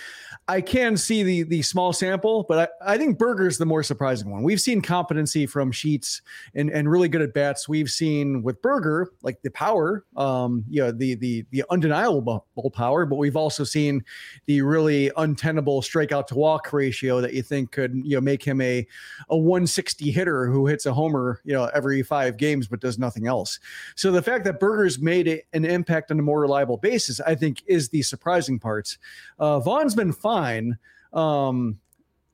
I 0.48 0.60
can 0.60 0.96
see 0.96 1.22
the 1.22 1.42
the 1.44 1.62
small 1.62 1.92
sample, 1.92 2.44
but 2.48 2.70
I, 2.82 2.94
I 2.94 2.98
think 2.98 3.18
Burger's 3.18 3.58
the 3.58 3.66
more 3.66 3.82
surprising 3.82 4.30
one. 4.30 4.42
We've 4.42 4.60
seen 4.60 4.80
competency 4.80 5.46
from 5.46 5.70
Sheets 5.70 6.22
and, 6.54 6.70
and 6.70 6.90
really 6.90 7.08
good 7.08 7.20
at 7.20 7.34
bats. 7.34 7.68
We've 7.68 7.90
seen 7.90 8.42
with 8.42 8.60
Burger, 8.62 9.12
like 9.22 9.42
the 9.42 9.50
power, 9.50 10.04
um, 10.16 10.64
you 10.68 10.82
know, 10.82 10.90
the 10.90 11.14
the 11.16 11.44
the 11.50 11.64
undeniable 11.70 12.46
power, 12.72 13.04
but 13.06 13.16
we've 13.16 13.36
also 13.36 13.62
seen 13.62 14.02
the 14.46 14.62
really 14.62 15.10
untenable 15.18 15.82
strikeout 15.82 16.26
to 16.28 16.34
walk 16.34 16.72
ratio 16.72 17.20
that 17.20 17.34
you 17.34 17.42
think 17.42 17.72
could, 17.72 17.94
you 17.94 18.16
know, 18.16 18.20
make 18.20 18.42
him 18.42 18.60
a 18.62 18.86
a 19.28 19.36
160 19.36 20.10
hitter 20.10 20.46
who 20.46 20.66
hits 20.66 20.86
a 20.86 20.92
homer, 20.94 21.40
you 21.44 21.52
know, 21.52 21.66
every 21.74 22.02
five 22.02 22.38
games 22.38 22.66
but 22.66 22.80
does 22.80 22.98
nothing 22.98 23.26
else. 23.26 23.60
So 23.96 24.10
the 24.10 24.22
fact 24.22 24.44
that 24.44 24.58
Burger's 24.58 24.98
made 24.98 25.42
an 25.52 25.64
impact 25.64 26.10
on 26.10 26.18
a 26.18 26.22
more 26.22 26.40
reliable 26.40 26.78
basis, 26.78 27.20
I 27.20 27.34
think, 27.34 27.49
is 27.66 27.88
the 27.88 28.02
surprising 28.02 28.58
part. 28.58 28.96
Uh, 29.38 29.60
Vaughn's 29.60 29.94
been 29.94 30.12
fine. 30.12 30.78
Um, 31.12 31.78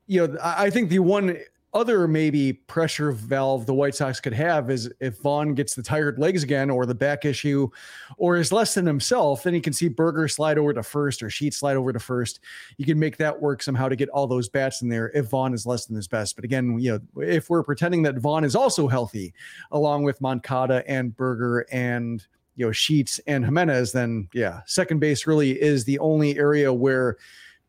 you 0.07 0.27
know, 0.27 0.37
I, 0.43 0.71
think 0.71 0.91
the 0.91 1.01
one 1.01 1.39
other 1.77 2.09
maybe 2.09 2.55
pressure 2.55 3.13
valve 3.13 3.67
the 3.67 3.75
White 3.75 3.95
Sox 3.95 4.19
could 4.19 4.33
have 4.33 4.71
is 4.71 4.91
if 5.01 5.19
Vaughn 5.19 5.53
gets 5.55 5.75
the 5.75 5.83
tired 5.83 6.19
legs 6.19 6.43
again 6.43 6.71
or 6.71 6.87
the 6.87 6.95
back 6.95 7.27
issue 7.27 7.69
or 8.17 8.37
is 8.37 8.51
less 8.51 8.75
than 8.75 8.87
himself, 8.87 9.43
then 9.43 9.55
you 9.55 9.61
can 9.61 9.75
see 9.75 9.89
Burger 9.89 10.27
slide 10.27 10.57
over 10.57 10.73
to 10.73 10.83
first 10.83 11.23
or 11.23 11.29
Sheet 11.29 11.53
slide 11.53 11.77
over 11.77 11.93
to 11.93 11.99
first. 11.99 12.41
You 12.79 12.87
can 12.87 12.99
make 12.99 13.19
that 13.19 13.39
work 13.39 13.63
somehow 13.63 13.89
to 13.89 13.97
get 13.97 14.09
all 14.09 14.27
those 14.27 14.49
bats 14.49 14.81
in 14.81 14.89
there 14.89 15.11
if 15.15 15.27
Vaughn 15.27 15.53
is 15.53 15.67
less 15.67 15.85
than 15.85 15.97
his 15.97 16.09
best. 16.09 16.35
But 16.35 16.47
again, 16.47 16.79
you 16.79 16.93
know, 16.93 17.23
if 17.23 17.51
we're 17.51 17.63
pretending 17.63 18.03
that 18.05 18.19
Vaughn 18.19 18.45
is 18.45 18.57
also 18.57 18.89
healthy 18.89 19.35
along 19.71 20.05
with 20.05 20.21
Moncada 20.21 20.83
and 20.89 21.15
Burger 21.15 21.67
and 21.71 22.27
you 22.57 22.67
know 22.67 22.73
Sheets 22.73 23.21
and 23.27 23.45
Jimenez, 23.45 23.93
then 23.93 24.29
yeah, 24.35 24.61
second 24.67 24.99
base 24.99 25.27
really 25.27 25.61
is 25.61 25.85
the 25.85 25.99
only 25.99 26.37
area 26.39 26.73
where 26.73 27.17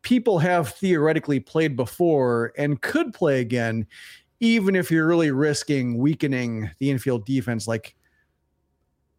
people 0.02 0.38
have 0.38 0.70
theoretically 0.70 1.40
played 1.40 1.76
before 1.76 2.52
and 2.56 2.80
could 2.80 3.12
play 3.12 3.40
again, 3.40 3.86
even 4.40 4.74
if 4.74 4.90
you're 4.90 5.06
really 5.06 5.30
risking 5.30 5.98
weakening 5.98 6.70
the 6.78 6.90
infield 6.90 7.24
defense 7.26 7.68
like 7.68 7.94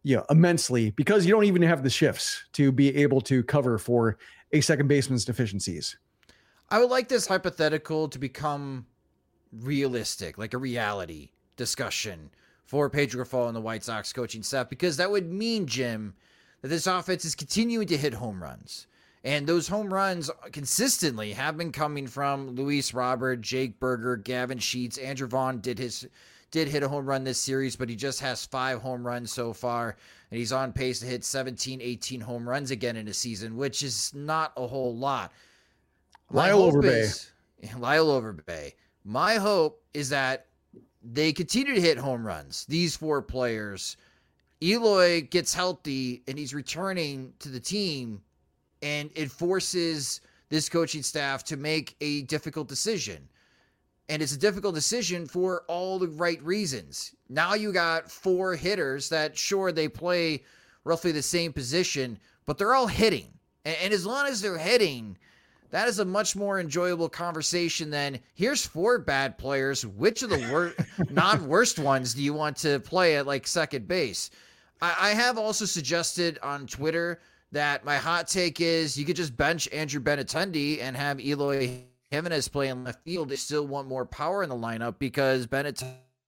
you 0.04 0.16
know 0.16 0.26
immensely 0.30 0.92
because 0.92 1.26
you 1.26 1.32
don't 1.32 1.46
even 1.46 1.62
have 1.62 1.84
the 1.84 1.90
shifts 1.90 2.46
to 2.54 2.72
be 2.72 2.96
able 2.96 3.22
to 3.22 3.44
cover 3.44 3.78
for 3.78 4.18
a 4.52 4.62
second 4.62 4.88
baseman's 4.88 5.26
deficiencies. 5.26 5.98
I 6.70 6.80
would 6.80 6.90
like 6.90 7.08
this 7.08 7.28
hypothetical 7.28 8.10
to 8.10 8.20
become 8.20 8.86
realistic, 9.52 10.38
like 10.38 10.54
a 10.54 10.58
reality 10.58 11.32
discussion 11.58 12.30
for 12.70 12.88
Pedro 12.88 13.26
Grifol 13.26 13.48
and 13.48 13.56
the 13.56 13.62
White 13.62 13.84
Sox 13.84 14.14
coaching 14.14 14.44
staff, 14.44 14.70
because 14.70 14.96
that 14.98 15.10
would 15.10 15.28
mean, 15.32 15.66
Jim, 15.66 16.14
that 16.62 16.68
this 16.68 16.86
offense 16.86 17.26
is 17.26 17.34
continuing 17.34 17.88
to 17.88 17.98
hit 17.98 18.14
home 18.14 18.44
runs. 18.44 18.86
And 19.24 19.48
those 19.48 19.68
home 19.68 19.92
runs 19.92 20.30
consistently 20.52 21.34
have 21.34 21.58
been 21.58 21.72
coming 21.72 22.06
from 22.06 22.52
Luis 22.52 22.94
Robert, 22.94 23.42
Jake 23.42 23.80
Burger, 23.80 24.18
Gavin 24.18 24.60
Sheets. 24.60 25.00
Andrew 25.00 25.28
Vaughn 25.28 25.62
did 25.62 25.80
his 25.80 26.08
did 26.52 26.68
hit 26.68 26.84
a 26.84 26.88
home 26.88 27.08
run 27.08 27.24
this 27.24 27.40
series, 27.40 27.76
but 27.76 27.90
he 27.90 27.96
just 27.96 28.22
has 28.22 28.46
five 28.46 28.82
home 28.82 29.06
runs 29.06 29.32
so 29.32 29.52
far. 29.52 29.98
And 30.30 30.38
he's 30.38 30.52
on 30.52 30.72
pace 30.72 31.00
to 31.00 31.08
hit 31.08 31.24
17, 31.24 31.82
18 31.82 32.22
home 32.22 32.48
runs 32.48 32.70
again 32.70 32.98
in 32.98 33.08
a 33.08 33.14
season, 33.14 33.58
which 33.58 33.82
is 33.82 34.14
not 34.14 34.54
a 34.58 34.68
whole 34.68 34.96
lot. 34.96 35.32
Lyle 36.30 36.72
Overbay. 36.72 37.30
Lyle 37.80 38.22
Overbay. 38.22 38.74
My 39.04 39.36
hope 39.36 39.84
is 39.96 40.10
that 40.10 40.46
they 41.02 41.32
continue 41.32 41.76
to 41.76 41.82
hit 41.82 41.98
home 41.98 42.26
runs. 42.26 42.66
These 42.66 42.96
four 42.96 43.22
players. 43.22 43.98
Eloy 44.62 45.22
gets 45.22 45.54
healthy 45.54 46.24
and 46.28 46.38
he's 46.38 46.54
returning 46.54 47.34
to 47.40 47.50
the 47.50 47.60
team 47.60 48.22
and 48.82 49.10
it 49.16 49.32
forces 49.32 50.22
this 50.50 50.68
coaching 50.68 51.04
staff 51.04 51.44
to 51.46 51.58
make 51.58 51.96
a 52.02 52.24
difficult 52.24 52.68
decision. 52.68 53.28
And 54.10 54.22
it's 54.22 54.34
a 54.34 54.40
difficult 54.40 54.74
decision 54.74 55.28
for 55.28 55.64
all 55.68 56.00
the 56.00 56.08
right 56.08 56.42
reasons. 56.44 57.16
Now 57.30 57.54
you 57.54 57.72
got 57.72 58.10
four 58.10 58.56
hitters 58.56 59.08
that, 59.10 59.38
sure, 59.38 59.72
they 59.72 59.88
play 59.88 60.44
roughly 60.84 61.12
the 61.12 61.22
same 61.22 61.54
position, 61.54 62.18
but 62.46 62.58
they're 62.58 62.74
all 62.74 62.88
hitting. 62.88 63.32
And, 63.66 63.94
as 63.94 64.06
long 64.06 64.26
as 64.26 64.42
they're 64.42 64.58
hitting, 64.58 65.18
that 65.72 65.88
is 65.88 66.00
a 66.00 66.06
much 66.06 66.36
more 66.36 66.60
enjoyable 66.60 67.10
conversation 67.10 67.90
than 67.90 68.20
here's 68.34 68.66
four 68.66 69.00
bad 69.00 69.38
players. 69.38 69.86
Which 69.86 70.24
of 70.24 70.30
the 70.30 70.48
wor- 70.52 70.74
non 71.10 71.48
worst 71.48 71.80
ones 71.80 72.14
do 72.14 72.24
you 72.24 72.34
want 72.34 72.58
to 72.58 72.80
play 72.80 73.18
at 73.18 73.28
like 73.28 73.46
second 73.48 73.88
base? 73.88 74.32
I, 74.82 74.96
I 75.00 75.10
have 75.12 75.38
also 75.38 75.66
suggested 75.66 76.40
on 76.42 76.68
Twitter 76.68 77.20
that 77.52 77.84
my 77.84 77.98
hot 77.98 78.28
take 78.28 78.62
is 78.62 78.98
you 78.98 79.06
could 79.06 79.16
just 79.16 79.36
bench 79.36 79.68
Andrew 79.72 80.02
Benintendi 80.02 80.82
and 80.82 80.96
have 80.96 81.20
Eloy 81.20 81.82
Jimenez 82.12 82.48
play 82.48 82.70
in 82.70 82.84
left 82.84 83.04
field. 83.04 83.30
They 83.30 83.36
still 83.36 83.68
want 83.68 83.88
more 83.88 84.06
power 84.06 84.44
in 84.44 84.50
the 84.50 84.56
lineup 84.56 84.96
because 85.00 85.48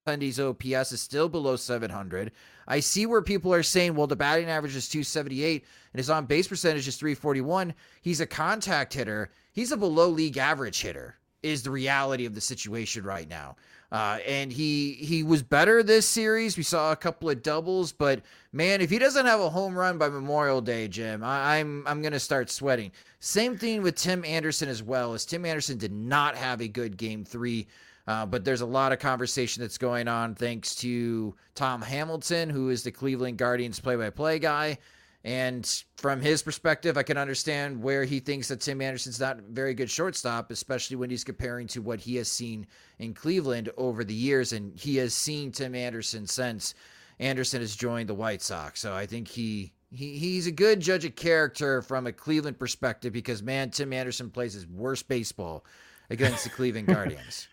Benintendi's 0.05 0.39
OPS 0.39 0.91
is 0.91 1.01
still 1.01 1.29
below 1.29 1.55
700. 1.55 2.31
I 2.67 2.79
see 2.79 3.05
where 3.05 3.21
people 3.21 3.53
are 3.53 3.63
saying, 3.63 3.95
well, 3.95 4.07
the 4.07 4.15
batting 4.15 4.49
average 4.49 4.75
is 4.75 4.89
278 4.89 5.63
and 5.93 5.99
his 5.99 6.09
on 6.09 6.25
base 6.25 6.47
percentage 6.47 6.87
is 6.87 6.95
341. 6.95 7.73
He's 8.01 8.21
a 8.21 8.25
contact 8.25 8.93
hitter. 8.93 9.29
He's 9.51 9.71
a 9.71 9.77
below 9.77 10.07
league 10.07 10.37
average 10.37 10.81
hitter, 10.81 11.17
is 11.43 11.63
the 11.63 11.71
reality 11.71 12.25
of 12.25 12.33
the 12.33 12.41
situation 12.41 13.03
right 13.03 13.29
now. 13.29 13.55
Uh, 13.91 14.19
and 14.25 14.53
he 14.53 14.93
he 14.93 15.21
was 15.21 15.43
better 15.43 15.83
this 15.83 16.07
series. 16.07 16.55
We 16.55 16.63
saw 16.63 16.93
a 16.93 16.95
couple 16.95 17.29
of 17.29 17.43
doubles, 17.43 17.91
but 17.91 18.21
man, 18.53 18.79
if 18.79 18.89
he 18.89 18.97
doesn't 18.97 19.25
have 19.25 19.41
a 19.41 19.49
home 19.49 19.77
run 19.77 19.97
by 19.97 20.07
Memorial 20.07 20.61
Day, 20.61 20.87
Jim, 20.87 21.25
I, 21.25 21.57
I'm 21.57 21.85
I'm 21.85 22.01
gonna 22.01 22.17
start 22.17 22.49
sweating. 22.49 22.93
Same 23.19 23.57
thing 23.57 23.81
with 23.81 23.95
Tim 23.95 24.23
Anderson 24.23 24.69
as 24.69 24.81
well. 24.81 25.13
As 25.13 25.25
Tim 25.25 25.45
Anderson 25.45 25.77
did 25.77 25.91
not 25.91 26.37
have 26.37 26.61
a 26.61 26.69
good 26.69 26.95
game 26.95 27.25
three. 27.25 27.67
Uh, 28.11 28.25
but 28.25 28.43
there's 28.43 28.59
a 28.59 28.65
lot 28.65 28.91
of 28.91 28.99
conversation 28.99 29.61
that's 29.61 29.77
going 29.77 30.09
on 30.09 30.35
thanks 30.35 30.75
to 30.75 31.33
Tom 31.55 31.81
Hamilton, 31.81 32.49
who 32.49 32.69
is 32.69 32.83
the 32.83 32.91
Cleveland 32.91 33.37
Guardians 33.37 33.79
play 33.79 33.95
by 33.95 34.09
play 34.09 34.37
guy. 34.37 34.79
And 35.23 35.65
from 35.95 36.19
his 36.19 36.43
perspective, 36.43 36.97
I 36.97 37.03
can 37.03 37.15
understand 37.15 37.81
where 37.81 38.03
he 38.03 38.19
thinks 38.19 38.49
that 38.49 38.59
Tim 38.59 38.81
Anderson's 38.81 39.21
not 39.21 39.39
a 39.39 39.43
very 39.43 39.73
good 39.73 39.89
shortstop, 39.89 40.51
especially 40.51 40.97
when 40.97 41.09
he's 41.09 41.23
comparing 41.23 41.67
to 41.67 41.81
what 41.81 42.01
he 42.01 42.17
has 42.17 42.29
seen 42.29 42.67
in 42.99 43.13
Cleveland 43.13 43.69
over 43.77 44.03
the 44.03 44.13
years. 44.13 44.51
And 44.51 44.77
he 44.77 44.97
has 44.97 45.13
seen 45.13 45.53
Tim 45.53 45.73
Anderson 45.73 46.27
since 46.27 46.75
Anderson 47.17 47.61
has 47.61 47.77
joined 47.77 48.09
the 48.09 48.13
White 48.13 48.41
Sox. 48.41 48.81
So 48.81 48.93
I 48.93 49.05
think 49.05 49.29
he, 49.29 49.71
he 49.89 50.17
he's 50.17 50.47
a 50.47 50.51
good 50.51 50.81
judge 50.81 51.05
of 51.05 51.15
character 51.15 51.81
from 51.81 52.07
a 52.07 52.11
Cleveland 52.11 52.59
perspective 52.59 53.13
because, 53.13 53.41
man, 53.41 53.69
Tim 53.69 53.93
Anderson 53.93 54.29
plays 54.29 54.51
his 54.51 54.67
worst 54.67 55.07
baseball 55.07 55.63
against 56.09 56.43
the 56.43 56.49
Cleveland 56.49 56.87
Guardians. 56.93 57.47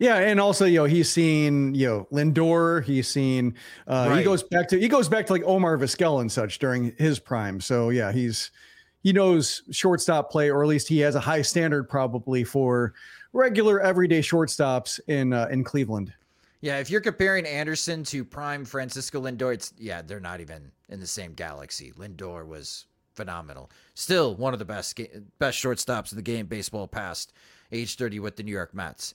Yeah, 0.00 0.16
and 0.16 0.40
also 0.40 0.64
you 0.64 0.78
know 0.78 0.86
he's 0.86 1.10
seen 1.10 1.74
you 1.74 1.86
know 1.86 2.08
Lindor. 2.10 2.82
He's 2.82 3.06
seen 3.06 3.54
uh, 3.86 4.06
right. 4.08 4.18
he 4.18 4.24
goes 4.24 4.42
back 4.42 4.66
to 4.68 4.80
he 4.80 4.88
goes 4.88 5.10
back 5.10 5.26
to 5.26 5.34
like 5.34 5.44
Omar 5.44 5.76
Vizquel 5.76 6.22
and 6.22 6.32
such 6.32 6.58
during 6.58 6.94
his 6.96 7.18
prime. 7.18 7.60
So 7.60 7.90
yeah, 7.90 8.10
he's 8.10 8.50
he 9.02 9.12
knows 9.12 9.62
shortstop 9.70 10.30
play, 10.30 10.50
or 10.50 10.62
at 10.62 10.68
least 10.68 10.88
he 10.88 11.00
has 11.00 11.16
a 11.16 11.20
high 11.20 11.42
standard 11.42 11.84
probably 11.84 12.44
for 12.44 12.94
regular 13.34 13.78
everyday 13.80 14.20
shortstops 14.20 14.98
in 15.06 15.34
uh, 15.34 15.48
in 15.50 15.64
Cleveland. 15.64 16.14
Yeah, 16.62 16.78
if 16.78 16.90
you're 16.90 17.02
comparing 17.02 17.44
Anderson 17.44 18.02
to 18.04 18.24
prime 18.24 18.64
Francisco 18.64 19.20
Lindor, 19.20 19.52
it's 19.52 19.74
yeah 19.76 20.00
they're 20.00 20.18
not 20.18 20.40
even 20.40 20.72
in 20.88 20.98
the 20.98 21.06
same 21.06 21.34
galaxy. 21.34 21.92
Lindor 21.92 22.46
was 22.46 22.86
phenomenal. 23.12 23.70
Still 23.92 24.34
one 24.34 24.54
of 24.54 24.58
the 24.58 24.64
best 24.64 24.98
best 25.38 25.62
shortstops 25.62 26.10
of 26.10 26.16
the 26.16 26.22
game 26.22 26.46
baseball 26.46 26.88
past 26.88 27.34
age 27.70 27.96
30 27.96 28.20
with 28.20 28.36
the 28.36 28.42
New 28.42 28.50
York 28.50 28.74
Mets. 28.74 29.14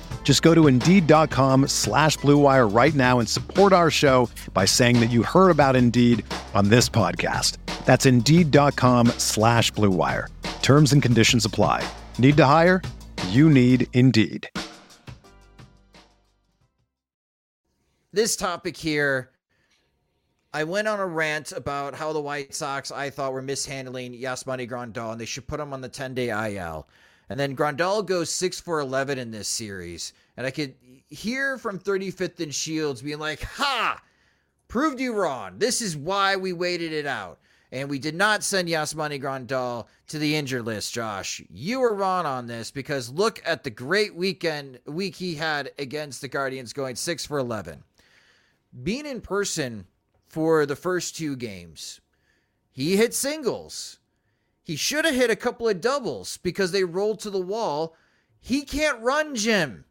Just 0.23 0.43
go 0.43 0.55
to 0.55 0.67
Indeed.com 0.67 1.67
slash 1.67 2.17
BlueWire 2.19 2.73
right 2.73 2.95
now 2.95 3.19
and 3.19 3.27
support 3.27 3.73
our 3.73 3.91
show 3.91 4.29
by 4.53 4.63
saying 4.63 5.01
that 5.01 5.11
you 5.11 5.23
heard 5.23 5.49
about 5.49 5.75
Indeed 5.75 6.23
on 6.53 6.69
this 6.69 6.87
podcast. 6.87 7.57
That's 7.85 8.05
Indeed.com 8.05 9.07
slash 9.17 9.73
BlueWire. 9.73 10.27
Terms 10.61 10.93
and 10.93 11.01
conditions 11.01 11.43
apply. 11.43 11.83
Need 12.17 12.37
to 12.37 12.45
hire? 12.45 12.81
You 13.29 13.49
need 13.49 13.87
Indeed. 13.91 14.49
This 18.13 18.35
topic 18.35 18.75
here, 18.77 19.31
I 20.53 20.65
went 20.65 20.87
on 20.87 20.99
a 20.99 21.07
rant 21.07 21.53
about 21.53 21.95
how 21.95 22.11
the 22.11 22.19
White 22.19 22.53
Sox 22.53 22.91
I 22.91 23.09
thought 23.09 23.31
were 23.31 23.41
mishandling 23.41 24.13
Yasmani 24.13 24.69
Grandal 24.69 25.13
and 25.13 25.21
they 25.21 25.25
should 25.25 25.47
put 25.47 25.61
him 25.61 25.71
on 25.71 25.81
the 25.81 25.89
10-day 25.89 26.29
IL. 26.57 26.87
And 27.31 27.39
then 27.39 27.55
Grandal 27.55 28.05
goes 28.05 28.29
6 28.29 28.59
for 28.59 28.81
11 28.81 29.17
in 29.17 29.31
this 29.31 29.47
series. 29.47 30.11
And 30.35 30.45
I 30.45 30.51
could 30.51 30.75
hear 31.09 31.57
from 31.57 31.79
35th 31.79 32.41
and 32.41 32.53
Shields 32.53 33.01
being 33.01 33.19
like, 33.19 33.41
Ha! 33.41 34.01
Proved 34.67 34.99
you 34.99 35.13
wrong. 35.13 35.57
This 35.57 35.81
is 35.81 35.95
why 35.95 36.35
we 36.35 36.51
waited 36.51 36.91
it 36.91 37.05
out. 37.05 37.39
And 37.71 37.89
we 37.89 37.99
did 37.99 38.15
not 38.15 38.43
send 38.43 38.67
Yasmani 38.67 39.21
Grandal 39.21 39.87
to 40.07 40.19
the 40.19 40.35
injured 40.35 40.65
list, 40.65 40.93
Josh. 40.93 41.41
You 41.49 41.79
were 41.79 41.95
wrong 41.95 42.25
on 42.25 42.47
this 42.47 42.69
because 42.69 43.09
look 43.09 43.41
at 43.45 43.63
the 43.63 43.69
great 43.69 44.13
weekend 44.13 44.79
week 44.85 45.15
he 45.15 45.35
had 45.35 45.71
against 45.79 46.19
the 46.19 46.27
Guardians 46.27 46.73
going 46.73 46.97
6 46.97 47.25
for 47.27 47.37
11. 47.37 47.81
Being 48.83 49.05
in 49.05 49.21
person 49.21 49.87
for 50.27 50.65
the 50.65 50.75
first 50.75 51.15
two 51.15 51.37
games, 51.37 52.01
he 52.73 52.97
hit 52.97 53.13
singles. 53.13 53.99
He 54.63 54.75
should 54.75 55.05
have 55.05 55.15
hit 55.15 55.29
a 55.29 55.35
couple 55.35 55.67
of 55.67 55.81
doubles 55.81 56.37
because 56.37 56.71
they 56.71 56.83
rolled 56.83 57.19
to 57.21 57.29
the 57.29 57.41
wall. 57.41 57.95
He 58.39 58.63
can't 58.63 59.01
run, 59.01 59.35
Jim. 59.35 59.85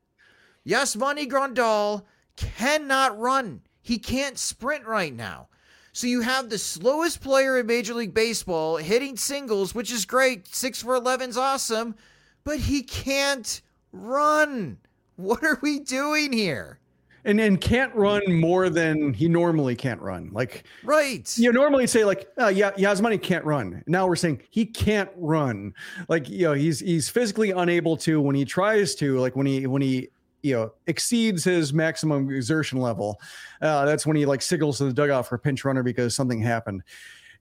Yasmani 0.67 1.29
Grandal 1.29 2.05
cannot 2.37 3.19
run. 3.19 3.63
He 3.83 3.99
can't 3.99 4.39
sprint 4.39 4.87
right 4.87 5.15
now. 5.15 5.49
So 5.93 6.07
you 6.07 6.21
have 6.21 6.49
the 6.49 6.59
slowest 6.59 7.21
player 7.21 7.59
in 7.59 7.67
Major 7.67 7.95
League 7.95 8.15
Baseball 8.15 8.77
hitting 8.77 9.17
singles, 9.17 9.75
which 9.75 9.93
is 9.93 10.05
great. 10.05 10.47
6 10.47 10.83
for 10.83 10.95
11 10.95 11.31
is 11.31 11.37
awesome, 11.37 11.97
but 12.45 12.59
he 12.59 12.83
can't 12.83 13.61
run. 13.93 14.79
What 15.17 15.45
are 15.45 15.59
we 15.63 15.81
doing 15.81 16.33
here? 16.33 16.80
And 17.25 17.41
and 17.41 17.61
can't 17.61 17.95
run 17.95 18.23
more 18.29 18.69
than 18.69 19.13
he 19.13 19.29
normally 19.29 19.77
can't 19.77 20.01
run. 20.01 20.31
Like 20.33 20.65
right, 20.85 21.37
you 21.39 21.53
normally 21.53 21.87
say 21.87 22.05
like, 22.05 22.29
uh, 22.39 22.49
yeah, 22.49 22.73
Yasmani 22.73 23.23
can't 23.23 23.45
run. 23.45 23.83
Now 23.87 24.07
we're 24.07 24.17
saying 24.17 24.43
he 24.51 24.67
can't 24.67 25.11
run. 25.17 25.75
Like 26.09 26.29
you 26.29 26.47
know, 26.47 26.55
he's 26.55 26.81
he's 26.81 27.09
physically 27.09 27.51
unable 27.51 27.97
to 27.99 28.21
when 28.21 28.35
he 28.35 28.45
tries 28.45 28.95
to. 28.97 29.19
Like 29.19 29.37
when 29.37 29.47
he 29.47 29.67
when 29.67 29.83
he 29.83 30.09
you 30.43 30.55
know 30.55 30.73
exceeds 30.87 31.45
his 31.45 31.73
maximum 31.73 32.31
exertion 32.31 32.81
level, 32.81 33.21
uh, 33.61 33.85
that's 33.85 34.07
when 34.07 34.17
he 34.17 34.27
like 34.27 34.43
signals 34.43 34.79
to 34.79 34.85
the 34.85 34.93
dugout 34.93 35.27
for 35.27 35.35
a 35.35 35.39
pinch 35.39 35.65
runner 35.65 35.83
because 35.83 36.15
something 36.15 36.41
happened. 36.41 36.83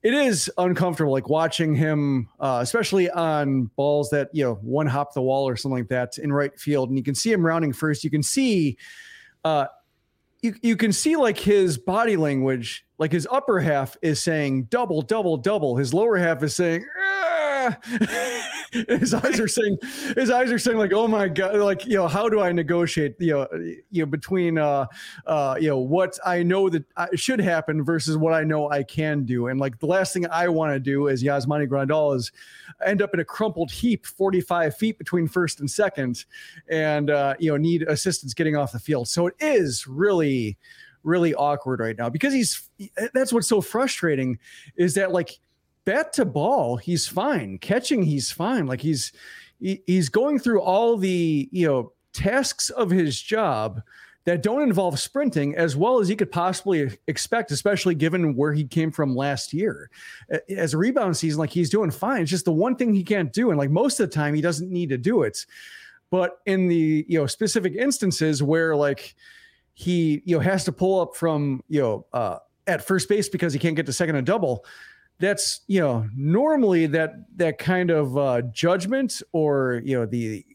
It 0.02 0.14
is 0.14 0.50
uncomfortable, 0.58 1.12
like 1.12 1.28
watching 1.28 1.76
him, 1.76 2.30
uh, 2.40 2.60
especially 2.62 3.10
on 3.10 3.66
balls 3.76 4.10
that 4.12 4.30
you 4.32 4.44
know 4.44 4.56
one 4.56 4.88
hop 4.88 5.14
the 5.14 5.22
wall 5.22 5.48
or 5.48 5.58
something 5.58 5.80
like 5.80 5.90
that 5.90 6.18
in 6.18 6.32
right 6.32 6.58
field, 6.58 6.90
and 6.90 6.98
you 6.98 7.04
can 7.04 7.16
see 7.16 7.32
him 7.32 7.46
rounding 7.46 7.74
first. 7.74 8.04
You 8.04 8.10
can 8.10 8.24
see 8.24 8.78
uh, 9.44 9.66
you 10.42 10.56
you 10.62 10.78
can 10.78 10.94
see 10.94 11.16
like 11.16 11.38
his 11.38 11.78
body 11.78 12.16
language, 12.16 12.86
like 12.98 13.12
his 13.12 13.28
upper 13.32 13.60
half 13.60 13.98
is 14.02 14.22
saying 14.22 14.64
double, 14.64 15.02
double, 15.02 15.38
double. 15.38 15.76
His 15.76 15.94
lower 15.94 16.18
half 16.18 16.44
is 16.44 16.56
saying. 16.56 16.86
his 18.72 19.14
eyes 19.14 19.40
are 19.40 19.48
saying 19.48 19.78
his 20.16 20.30
eyes 20.30 20.52
are 20.52 20.60
saying 20.60 20.78
like 20.78 20.94
oh 20.94 21.08
my 21.08 21.28
god 21.28 21.56
like 21.58 21.86
you 21.86 21.96
know 21.96 22.08
how 22.08 22.30
do 22.30 22.40
i 22.40 22.52
negotiate 22.52 23.16
you 23.20 23.34
know 23.34 23.48
you 23.90 24.02
know 24.02 24.06
between 24.06 24.58
uh 24.58 24.86
uh 25.26 25.56
you 25.60 25.68
know 25.68 25.80
what 25.80 26.18
i 26.26 26.44
know 26.44 26.70
that 26.70 26.84
I, 26.98 27.08
should 27.16 27.40
happen 27.40 27.84
versus 27.84 28.18
what 28.18 28.34
i 28.34 28.44
know 28.44 28.70
i 28.70 28.84
can 28.84 29.26
do? 29.26 29.48
And 29.48 29.60
like 29.60 29.80
the 29.80 29.88
last 29.88 30.14
thing 30.14 30.26
i 30.30 30.48
want 30.48 30.74
to 30.74 30.80
do 30.80 31.10
as 31.10 31.24
yasmani 31.24 31.68
grandal 31.68 32.16
is 32.16 32.32
end 32.86 33.02
up 33.02 33.14
in 33.14 33.20
a 33.20 33.26
crumpled 33.26 33.72
heap 33.72 34.06
45 34.06 34.76
feet 34.76 34.98
between 34.98 35.28
first 35.28 35.60
and 35.60 35.70
second 35.70 36.26
and 36.70 37.10
uh 37.10 37.36
you 37.40 37.52
know 37.52 37.58
need 37.58 37.84
assistance 37.84 38.34
getting 38.34 38.56
off 38.56 38.72
the 38.72 38.80
field. 38.80 39.08
So 39.08 39.28
it 39.28 39.36
is 39.40 39.88
really 39.88 40.58
really 41.04 41.34
awkward 41.36 41.80
right 41.80 41.98
now 41.98 42.10
because 42.10 42.34
he's 42.34 42.70
that's 43.14 43.32
what's 43.32 43.48
so 43.48 43.62
frustrating 43.62 44.38
is 44.76 44.96
that 44.96 45.12
like 45.12 45.40
bat 45.90 46.14
to 46.14 46.24
ball, 46.24 46.78
he's 46.78 47.08
fine. 47.08 47.58
Catching, 47.58 48.04
he's 48.04 48.32
fine. 48.32 48.68
Like 48.68 48.80
he's 48.80 49.12
he, 49.60 49.82
he's 49.88 50.08
going 50.08 50.38
through 50.38 50.62
all 50.62 50.98
the 50.98 51.50
you 51.52 51.68
know 51.68 51.94
tasks 52.14 52.70
of 52.70 52.92
his 52.92 53.20
job 53.20 53.82
that 54.26 54.44
don't 54.44 54.62
involve 54.62 55.00
sprinting 55.00 55.56
as 55.56 55.76
well 55.76 56.00
as 56.00 56.08
he 56.08 56.16
could 56.16 56.32
possibly 56.32 56.92
expect, 57.08 57.50
especially 57.52 57.96
given 57.96 58.36
where 58.36 58.54
he 58.54 58.66
came 58.66 58.92
from 58.92 59.16
last 59.16 59.52
year. 59.52 59.90
As 60.56 60.76
a 60.76 60.78
rebound 60.78 61.18
season, 61.18 61.40
like 61.40 61.50
he's 61.50 61.72
doing 61.72 61.90
fine. 61.90 62.22
It's 62.22 62.30
just 62.30 62.46
the 62.46 62.52
one 62.52 62.76
thing 62.76 62.94
he 62.94 63.04
can't 63.04 63.34
do, 63.34 63.50
and 63.50 63.58
like 63.58 63.72
most 63.72 64.00
of 64.00 64.10
the 64.10 64.16
time, 64.16 64.36
he 64.36 64.42
doesn't 64.42 64.70
need 64.70 64.90
to 64.90 64.98
do 64.98 65.24
it. 65.24 65.44
But 66.12 66.38
in 66.46 66.68
the 66.68 67.04
you 67.08 67.18
know 67.18 67.26
specific 67.26 67.74
instances 67.74 68.44
where 68.44 68.76
like 68.76 69.16
he 69.74 70.22
you 70.24 70.36
know 70.36 70.42
has 70.42 70.66
to 70.66 70.72
pull 70.72 71.02
up 71.02 71.16
from 71.16 71.64
you 71.68 71.82
know 71.82 72.06
uh, 72.14 72.38
at 72.68 72.86
first 72.86 73.10
base 73.10 73.28
because 73.28 73.54
he 73.54 73.58
can't 73.58 73.76
get 73.76 73.88
to 73.88 73.94
second 73.94 74.18
and 74.18 74.28
double 74.28 74.64
that's 75.20 75.62
you 75.68 75.80
know 75.80 76.08
normally 76.16 76.88
that 76.88 77.16
that 77.36 77.58
kind 77.58 77.92
of 77.92 78.18
uh, 78.18 78.42
judgment 78.54 79.22
or 79.34 79.82
you 79.84 79.98
know 79.98 80.06
the 80.06 80.46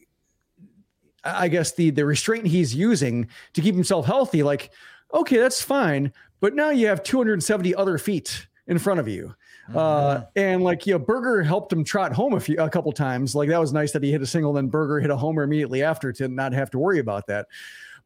I 1.23 1.47
guess 1.47 1.73
the 1.73 1.89
the 1.89 2.05
restraint 2.05 2.47
he's 2.47 2.75
using 2.75 3.27
to 3.53 3.61
keep 3.61 3.75
himself 3.75 4.05
healthy, 4.05 4.43
like 4.43 4.71
okay, 5.13 5.37
that's 5.37 5.61
fine, 5.61 6.11
but 6.39 6.55
now 6.55 6.69
you 6.69 6.87
have 6.87 7.03
270 7.03 7.73
other 7.75 7.97
feet 7.97 8.47
in 8.67 8.77
front 8.79 8.99
of 8.99 9.07
you. 9.07 9.33
Uh, 9.69 9.71
mm-hmm. 9.71 9.77
Uh, 9.77 10.25
and 10.35 10.63
like 10.63 10.85
you 10.85 10.93
know, 10.93 10.99
Burger 10.99 11.41
helped 11.43 11.71
him 11.71 11.83
trot 11.83 12.13
home 12.13 12.33
a 12.33 12.39
few 12.39 12.57
a 12.59 12.69
couple 12.69 12.91
times. 12.91 13.35
Like 13.35 13.49
that 13.49 13.59
was 13.59 13.73
nice 13.73 13.91
that 13.93 14.03
he 14.03 14.11
hit 14.11 14.21
a 14.21 14.27
single, 14.27 14.53
then 14.53 14.67
Burger 14.67 14.99
hit 14.99 15.09
a 15.09 15.17
homer 15.17 15.43
immediately 15.43 15.83
after 15.83 16.11
to 16.13 16.27
not 16.27 16.53
have 16.53 16.69
to 16.71 16.79
worry 16.79 16.99
about 16.99 17.27
that. 17.27 17.47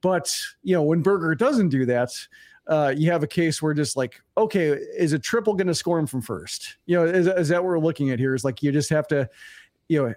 But 0.01 0.33
you 0.63 0.73
know, 0.73 0.83
when 0.83 1.01
Burger 1.01 1.35
doesn't 1.35 1.69
do 1.69 1.85
that, 1.87 2.11
uh, 2.69 2.93
you 2.95 3.11
have 3.11 3.23
a 3.23 3.27
case 3.27 3.61
where 3.61 3.73
just 3.73 3.97
like, 3.97 4.21
okay, 4.37 4.67
is 4.67 5.11
a 5.11 5.19
triple 5.19 5.55
going 5.55 5.67
to 5.67 5.75
score 5.75 5.97
him 5.97 6.05
from 6.05 6.21
first? 6.21 6.77
You 6.85 6.97
know, 6.97 7.05
is, 7.05 7.27
is 7.27 7.49
that 7.49 7.63
what 7.63 7.67
we're 7.67 7.79
looking 7.79 8.11
at 8.11 8.19
here? 8.19 8.35
Is 8.35 8.45
like 8.45 8.61
you 8.61 8.71
just 8.71 8.91
have 8.91 9.07
to, 9.07 9.27
you 9.87 10.03
know, 10.03 10.13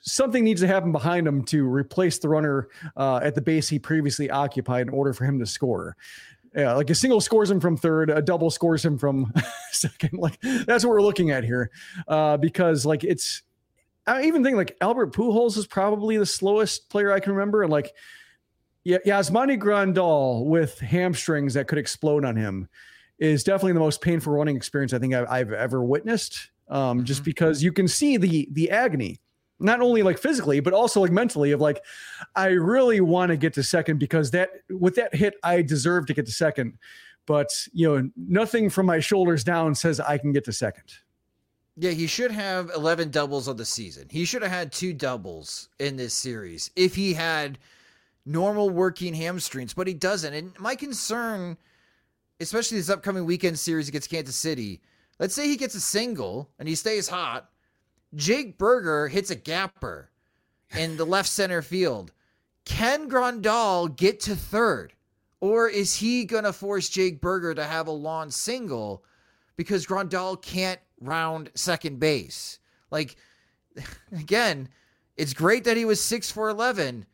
something 0.00 0.44
needs 0.44 0.60
to 0.60 0.68
happen 0.68 0.92
behind 0.92 1.26
him 1.26 1.44
to 1.46 1.66
replace 1.66 2.18
the 2.18 2.28
runner 2.28 2.68
uh, 2.96 3.20
at 3.22 3.34
the 3.34 3.40
base 3.40 3.68
he 3.68 3.80
previously 3.80 4.30
occupied 4.30 4.86
in 4.86 4.94
order 4.94 5.12
for 5.12 5.24
him 5.24 5.40
to 5.40 5.46
score. 5.46 5.96
Yeah, 6.54 6.74
like 6.74 6.88
a 6.88 6.94
single 6.94 7.20
scores 7.20 7.50
him 7.50 7.60
from 7.60 7.76
third, 7.76 8.10
a 8.10 8.22
double 8.22 8.50
scores 8.50 8.84
him 8.84 8.96
from 8.96 9.32
second. 9.72 10.18
Like 10.18 10.40
that's 10.40 10.84
what 10.84 10.90
we're 10.90 11.02
looking 11.02 11.30
at 11.30 11.44
here, 11.44 11.70
uh, 12.06 12.36
because 12.36 12.86
like 12.86 13.04
it's. 13.04 13.42
I 14.06 14.22
even 14.22 14.42
think 14.42 14.56
like 14.56 14.74
Albert 14.80 15.12
Pujols 15.12 15.58
is 15.58 15.66
probably 15.66 16.16
the 16.16 16.24
slowest 16.24 16.88
player 16.88 17.12
I 17.12 17.20
can 17.20 17.32
remember, 17.32 17.62
and 17.62 17.70
like 17.70 17.92
yeah, 18.88 18.96
Yasmani 19.04 19.58
Grandal 19.58 20.46
with 20.46 20.78
hamstrings 20.78 21.52
that 21.52 21.68
could 21.68 21.76
explode 21.76 22.24
on 22.24 22.34
him 22.36 22.66
is 23.18 23.44
definitely 23.44 23.74
the 23.74 23.80
most 23.80 24.00
painful 24.00 24.32
running 24.32 24.56
experience 24.56 24.94
I 24.94 24.98
think 24.98 25.12
I've, 25.12 25.28
I've 25.28 25.52
ever 25.52 25.84
witnessed. 25.84 26.50
Um, 26.68 26.98
mm-hmm. 26.98 27.04
Just 27.04 27.22
because 27.22 27.62
you 27.62 27.70
can 27.70 27.86
see 27.86 28.16
the 28.16 28.48
the 28.52 28.70
agony, 28.70 29.20
not 29.60 29.82
only 29.82 30.02
like 30.02 30.16
physically 30.16 30.60
but 30.60 30.72
also 30.72 31.02
like 31.02 31.10
mentally 31.10 31.52
of 31.52 31.60
like, 31.60 31.82
I 32.34 32.48
really 32.48 33.02
want 33.02 33.28
to 33.28 33.36
get 33.36 33.52
to 33.54 33.62
second 33.62 33.98
because 33.98 34.30
that 34.30 34.50
with 34.70 34.94
that 34.94 35.14
hit 35.14 35.34
I 35.42 35.60
deserve 35.60 36.06
to 36.06 36.14
get 36.14 36.24
to 36.24 36.32
second, 36.32 36.78
but 37.26 37.50
you 37.74 37.86
know 37.86 38.10
nothing 38.16 38.70
from 38.70 38.86
my 38.86 39.00
shoulders 39.00 39.44
down 39.44 39.74
says 39.74 40.00
I 40.00 40.16
can 40.16 40.32
get 40.32 40.46
to 40.46 40.52
second. 40.52 40.84
Yeah, 41.76 41.90
he 41.90 42.06
should 42.06 42.30
have 42.30 42.70
11 42.74 43.10
doubles 43.10 43.48
of 43.48 43.58
the 43.58 43.66
season. 43.66 44.08
He 44.10 44.24
should 44.24 44.42
have 44.42 44.50
had 44.50 44.72
two 44.72 44.94
doubles 44.94 45.68
in 45.78 45.96
this 45.96 46.14
series 46.14 46.70
if 46.74 46.94
he 46.94 47.12
had 47.12 47.58
normal 48.28 48.70
working 48.70 49.14
hamstrings, 49.14 49.74
but 49.74 49.86
he 49.86 49.94
doesn't. 49.94 50.34
And 50.34 50.58
my 50.60 50.76
concern, 50.76 51.56
especially 52.38 52.78
this 52.78 52.90
upcoming 52.90 53.24
weekend 53.24 53.58
series 53.58 53.88
against 53.88 54.10
Kansas 54.10 54.36
City, 54.36 54.80
let's 55.18 55.34
say 55.34 55.48
he 55.48 55.56
gets 55.56 55.74
a 55.74 55.80
single 55.80 56.50
and 56.58 56.68
he 56.68 56.74
stays 56.74 57.08
hot. 57.08 57.50
Jake 58.14 58.58
Burger 58.58 59.08
hits 59.08 59.30
a 59.30 59.34
gapper 59.36 60.10
in 60.76 60.96
the 60.96 61.06
left 61.06 61.28
center 61.28 61.62
field. 61.62 62.12
Can 62.64 63.08
Grandal 63.08 63.96
get 63.96 64.20
to 64.20 64.36
third? 64.36 64.92
Or 65.40 65.68
is 65.68 65.96
he 65.96 66.24
going 66.24 66.44
to 66.44 66.52
force 66.52 66.88
Jake 66.88 67.20
Burger 67.20 67.54
to 67.54 67.64
have 67.64 67.86
a 67.86 67.92
long 67.92 68.30
single 68.30 69.04
because 69.56 69.86
Grandal 69.86 70.40
can't 70.40 70.80
round 71.00 71.50
second 71.54 72.00
base? 72.00 72.58
Like, 72.90 73.16
again, 74.12 74.68
it's 75.16 75.32
great 75.32 75.64
that 75.64 75.76
he 75.76 75.84
was 75.84 76.02
6 76.02 76.30
for 76.30 76.48
11 76.48 77.06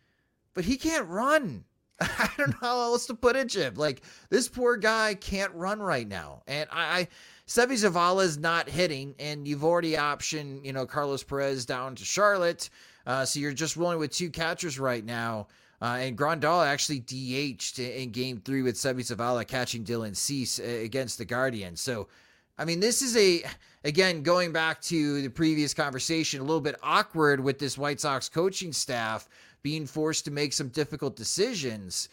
but 0.55 0.65
he 0.65 0.77
can't 0.77 1.09
run. 1.09 1.65
I 2.01 2.31
don't 2.37 2.51
know 2.51 2.57
how 2.61 2.81
else 2.81 3.07
to 3.07 3.15
put 3.15 3.37
it, 3.37 3.49
Jim. 3.49 3.75
Like 3.75 4.03
this 4.31 4.49
poor 4.49 4.77
guy 4.77 5.15
can't 5.15 5.53
run 5.55 5.81
right 5.81 6.09
now, 6.09 6.43
and 6.47 6.69
I, 6.73 7.01
I 7.01 7.09
Zavala 7.47 8.25
is 8.25 8.39
not 8.39 8.69
hitting, 8.69 9.15
and 9.19 9.47
you've 9.47 9.65
already 9.65 9.93
optioned, 9.93 10.65
you 10.65 10.73
know, 10.73 10.87
Carlos 10.87 11.23
Perez 11.23 11.67
down 11.67 11.95
to 11.97 12.05
Charlotte, 12.05 12.71
uh, 13.07 13.25
so 13.25 13.39
you're 13.39 13.53
just 13.53 13.77
rolling 13.77 13.99
with 13.99 14.13
two 14.13 14.31
catchers 14.31 14.79
right 14.79 15.05
now. 15.05 15.47
Uh, 15.83 15.99
and 16.01 16.17
Grandal 16.17 16.65
actually 16.65 17.01
DH'd 17.01 17.79
in 17.79 18.11
game 18.11 18.41
three 18.43 18.63
with 18.63 18.77
Seby 18.77 19.01
Zavala 19.01 19.47
catching 19.47 19.85
Dylan 19.85 20.17
Cease 20.17 20.59
uh, 20.59 20.63
against 20.63 21.19
the 21.19 21.27
Guardians. 21.27 21.81
So, 21.81 22.09
I 22.57 22.65
mean, 22.65 22.81
this 22.81 23.03
is 23.03 23.15
a, 23.17 23.45
again, 23.85 24.23
going 24.23 24.51
back 24.51 24.81
to 24.83 25.21
the 25.21 25.29
previous 25.29 25.75
conversation, 25.75 26.41
a 26.41 26.45
little 26.45 26.61
bit 26.61 26.77
awkward 26.83 27.41
with 27.41 27.59
this 27.59 27.77
White 27.77 28.01
Sox 28.01 28.31
coaching 28.31 28.73
staff 28.73 29.29
being 29.65 29.87
forced 29.87 30.27
to 30.27 30.31
make 30.31 30.53
some 30.53 30.69
difficult 30.69 31.17
decisions. 31.17 32.11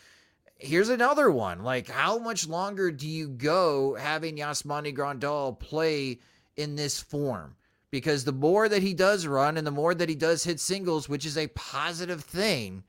Here's 0.58 0.90
another 0.90 1.30
one. 1.30 1.64
Like, 1.64 1.90
how 1.90 2.18
much 2.18 2.48
longer 2.48 2.92
do 2.92 3.08
you 3.08 3.28
go 3.28 3.94
having 3.96 4.38
Yasmani 4.38 4.96
Grandal 4.96 5.60
play 5.60 6.20
in 6.56 6.78
this 6.78 7.00
form? 7.00 7.58
Because 7.92 8.24
the 8.24 8.32
more 8.32 8.70
that 8.70 8.82
he 8.82 8.94
does 8.94 9.28
run 9.28 9.58
and 9.58 9.68
the 9.68 9.72
more 9.72 9.94
that 9.94 10.08
he 10.08 10.16
does 10.16 10.46
hit 10.46 10.62
singles, 10.62 11.10
which 11.10 11.26
is 11.26 11.38
a 11.38 11.48
positive 11.48 12.24
thing, 12.24 12.84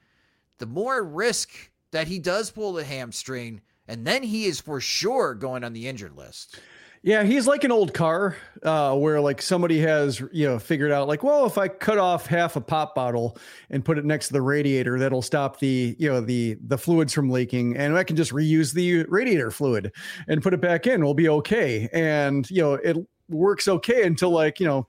the 0.59 0.67
more 0.67 1.03
risk 1.03 1.51
that 1.91 2.07
he 2.07 2.21
does 2.21 2.53
pull 2.53 2.73
the 2.73 2.85
hamstring, 2.85 3.63
and 3.89 4.07
then 4.07 4.23
he 4.23 4.45
is 4.45 4.61
for 4.61 4.81
sure 4.81 5.35
going 5.35 5.65
on 5.65 5.73
the 5.73 5.89
injured 5.89 6.17
list. 6.17 6.61
Yeah, 7.05 7.25
he's 7.25 7.49
like 7.49 7.65
an 7.65 7.73
old 7.73 7.93
car 7.93 8.37
uh, 8.63 8.95
where 8.97 9.21
like 9.21 9.43
somebody 9.43 9.81
has 9.81 10.21
you 10.31 10.47
know 10.49 10.59
figured 10.61 10.93
out 10.93 11.09
like, 11.09 11.25
well, 11.25 11.47
if 11.47 11.59
I 11.59 11.67
cut 11.67 11.99
off 11.99 12.27
half 12.27 12.55
a 12.55 12.61
pop 12.61 12.95
bottle 12.95 13.37
and 13.71 13.85
put 13.85 13.99
it 13.99 14.05
next 14.05 14.29
to 14.29 14.35
the 14.35 14.43
radiator, 14.43 15.01
that'll 15.01 15.21
stop 15.23 15.59
the 15.59 15.97
you 15.99 16.09
know 16.09 16.21
the 16.21 16.57
the 16.69 16.79
fluids 16.79 17.13
from 17.13 17.29
leaking, 17.29 17.77
and 17.77 17.97
I 17.99 18.05
can 18.05 18.15
just 18.15 18.31
reuse 18.31 18.73
the 18.73 19.05
radiator 19.09 19.51
fluid 19.51 19.93
and 20.29 20.43
put 20.43 20.55
it 20.55 20.61
back 20.61 20.87
in. 20.87 21.03
We'll 21.05 21.15
be 21.15 21.29
okay, 21.29 21.89
and 21.93 22.49
you 22.51 22.63
know 22.63 22.75
it 22.75 22.97
works 23.29 23.67
okay 23.67 24.05
until 24.05 24.31
like 24.31 24.61
you 24.61 24.67
know 24.67 24.87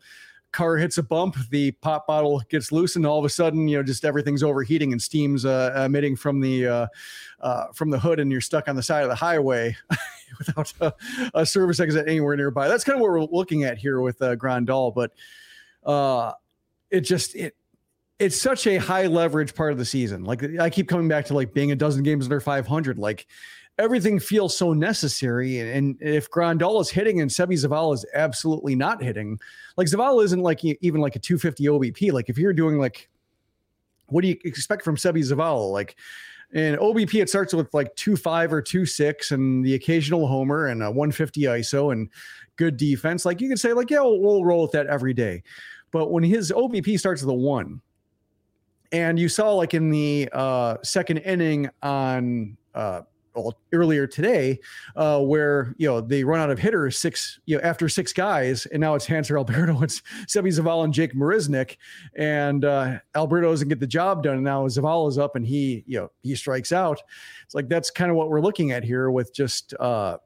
car 0.54 0.78
hits 0.78 0.98
a 0.98 1.04
bump, 1.04 1.36
the 1.50 1.72
pop 1.72 2.08
bottle 2.08 2.42
gets 2.48 2.72
loose, 2.72 2.96
and 2.96 3.06
all 3.06 3.20
of 3.20 3.26
a 3.26 3.30
sudden, 3.30 3.68
you 3.68 3.76
know, 3.76 3.84
just 3.84 4.06
everything's 4.06 4.44
overheating 4.44 4.94
and 4.94 5.02
steam's 5.02 5.44
uh, 5.44 5.74
emitting 5.86 6.16
from 6.16 6.39
the 6.39 6.66
uh, 6.66 6.88
uh, 7.42 7.66
from 7.74 7.89
the 7.89 8.00
hood, 8.00 8.20
and 8.20 8.32
you're 8.32 8.39
stuck 8.39 8.70
on 8.70 8.76
the 8.76 8.84
side 8.84 9.04
of 9.04 9.10
the 9.10 9.16
highway 9.16 9.76
without 10.38 10.74
a, 10.80 10.94
a, 11.34 11.46
service 11.46 11.80
exit 11.80 12.08
anywhere 12.08 12.38
nearby. 12.38 12.68
That's 12.68 12.84
kind 12.84 12.96
of 12.96 13.02
what 13.02 13.12
we're 13.12 13.24
looking 13.24 13.63
at 13.63 13.78
here 13.78 14.00
with 14.00 14.22
uh, 14.22 14.36
Grandal, 14.38 14.94
but 14.94 15.12
uh, 15.86 16.32
it 16.89 17.02
just 17.02 17.36
it 17.36 17.56
it's 18.20 18.39
such 18.39 18.68
a 18.68 18.78
high 18.78 19.08
leverage 19.08 19.56
part 19.56 19.72
of 19.72 19.78
the 19.78 19.86
season. 19.86 20.24
Like 20.24 20.44
I 20.60 20.70
keep 20.70 20.88
coming 20.88 21.08
back 21.08 21.26
to 21.26 21.34
like 21.34 21.54
being 21.54 21.72
a 21.72 21.76
dozen 21.76 22.04
games 22.04 22.26
under 22.26 22.39
500. 22.39 22.98
Like 22.98 23.28
everything 23.80 24.20
feels 24.20 24.56
so 24.56 24.74
necessary. 24.74 25.60
And, 25.60 25.98
if 26.02 26.30
Grandal 26.30 26.80
is 26.82 26.90
hitting 26.90 27.22
and 27.22 27.30
Seby 27.30 27.54
Zavala 27.54 27.94
is 27.96 28.06
absolutely 28.14 28.76
not 28.76 29.02
hitting, 29.02 29.40
like 29.78 29.88
Zavala 29.88 30.24
isn't 30.24 30.42
like 30.42 30.64
even 30.64 31.02
like 31.02 31.16
a 31.16 31.20
250 31.20 31.66
OBP. 31.66 32.12
Like 32.12 32.30
if 32.30 32.38
you're 32.38 32.54
doing 32.54 32.78
like, 32.78 33.10
what 34.08 34.22
do 34.22 34.28
you 34.28 34.38
expect 34.44 34.84
from 34.84 34.96
Seby 34.96 35.24
Zavala? 35.24 35.72
Like, 35.72 35.96
in 36.54 36.76
OBP, 36.76 37.20
it 37.20 37.30
starts 37.30 37.52
with 37.54 37.74
like 37.74 37.96
two 37.96 38.16
five 38.16 38.54
or 38.54 38.62
two 38.62 38.86
six, 38.86 39.32
and 39.32 39.66
the 39.66 39.74
occasional 39.74 40.28
homer 40.28 40.68
and 40.68 40.84
a 40.84 40.92
150 40.92 41.42
ISO 41.42 41.92
and 41.92 42.10
good 42.58 42.78
defense. 42.78 43.26
Like 43.26 43.42
you 43.42 43.48
can 43.48 43.58
say, 43.58 43.74
like, 43.74 43.90
yeah, 43.90 44.02
we'll, 44.02 44.20
we'll 44.20 44.46
roll 44.46 44.62
with 44.62 44.72
that 44.74 44.86
every 44.86 45.16
day. 45.16 45.42
But 45.92 46.12
when 46.12 46.24
his 46.24 46.52
OBP 46.52 47.00
starts 47.00 47.24
with 47.24 47.30
a 47.32 47.34
one, 47.34 47.82
and 48.92 49.18
you 49.18 49.30
saw 49.30 49.54
like 49.54 49.74
in 49.74 49.90
the 49.90 50.30
uh, 50.32 50.78
second 50.84 51.18
inning 51.20 51.70
on 51.82 52.56
uh, 52.76 53.02
earlier 53.72 54.08
today, 54.08 54.60
uh, 54.96 55.19
where 55.19 55.74
you 55.78 55.88
know 55.88 56.02
they 56.02 56.24
run 56.24 56.39
out 56.39 56.50
of 56.50 56.60
hitters 56.60 56.98
six, 56.98 57.39
you 57.46 57.58
know, 57.58 57.63
after 57.63 57.89
six 57.89 58.13
guys, 58.13 58.65
and 58.67 58.80
now 58.80 58.96
it's 58.96 59.08
Hanser 59.08 59.38
Alberto, 59.38 59.82
it's 59.84 60.02
Seby 60.28 60.48
Zavala 60.48 60.86
and 60.86 60.93
Jake 60.93 61.13
Marisnick, 61.13 61.78
and 62.15 62.65
uh, 62.65 63.00
Alberto 63.15 63.50
doesn't 63.50 63.69
get 63.69 63.80
the 63.80 63.88
job 63.88 64.24
done, 64.24 64.36
and 64.36 64.43
now 64.43 64.65
Zavala's 64.67 65.17
up 65.17 65.36
and 65.36 65.46
he, 65.46 65.84
you 65.88 66.00
know, 66.00 66.12
he 66.22 66.36
strikes 66.36 66.72
out. 66.72 67.02
It's 67.46 67.56
like 67.56 67.69
that's 67.69 67.89
kind 67.91 68.12
of 68.12 68.17
what 68.17 68.30
we're 68.30 68.41
looking 68.41 68.72
at 68.72 68.84
here 68.84 69.12
with 69.12 69.34
just 69.34 69.74
uh, 69.80 70.17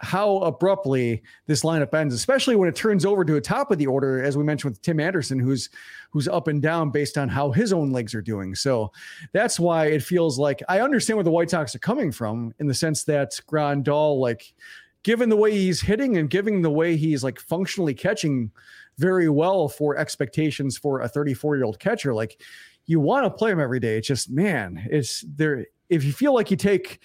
how 0.00 0.38
abruptly 0.38 1.22
this 1.46 1.62
lineup 1.62 1.92
ends, 1.92 2.14
especially 2.14 2.56
when 2.56 2.68
it 2.68 2.74
turns 2.74 3.04
over 3.04 3.22
to 3.24 3.36
a 3.36 3.40
top 3.40 3.70
of 3.70 3.78
the 3.78 3.86
order, 3.86 4.22
as 4.22 4.36
we 4.36 4.42
mentioned 4.42 4.72
with 4.72 4.82
Tim 4.82 4.98
Anderson, 4.98 5.38
who's 5.38 5.68
who's 6.10 6.26
up 6.26 6.48
and 6.48 6.60
down 6.62 6.90
based 6.90 7.18
on 7.18 7.28
how 7.28 7.52
his 7.52 7.72
own 7.72 7.92
legs 7.92 8.14
are 8.14 8.22
doing. 8.22 8.54
So 8.54 8.90
that's 9.32 9.60
why 9.60 9.86
it 9.86 10.02
feels 10.02 10.38
like 10.38 10.62
I 10.68 10.80
understand 10.80 11.18
where 11.18 11.24
the 11.24 11.30
White 11.30 11.50
Sox 11.50 11.74
are 11.74 11.80
coming 11.80 12.10
from 12.10 12.52
in 12.58 12.66
the 12.66 12.74
sense 12.74 13.04
that 13.04 13.38
Grandal, 13.46 14.18
like 14.18 14.54
given 15.02 15.28
the 15.28 15.36
way 15.36 15.52
he's 15.52 15.82
hitting 15.82 16.16
and 16.16 16.30
given 16.30 16.62
the 16.62 16.70
way 16.70 16.96
he's 16.96 17.22
like 17.22 17.38
functionally 17.38 17.94
catching 17.94 18.50
very 18.96 19.28
well 19.28 19.68
for 19.68 19.96
expectations 19.96 20.78
for 20.78 21.02
a 21.02 21.08
34 21.08 21.56
year 21.56 21.64
old 21.64 21.78
catcher, 21.78 22.14
like 22.14 22.40
you 22.86 23.00
want 23.00 23.24
to 23.24 23.30
play 23.30 23.50
him 23.50 23.60
every 23.60 23.80
day. 23.80 23.98
It's 23.98 24.08
just 24.08 24.30
man, 24.30 24.86
it's 24.90 25.24
there 25.36 25.66
if 25.90 26.04
you 26.04 26.12
feel 26.12 26.32
like 26.32 26.50
you 26.50 26.56
take 26.56 27.02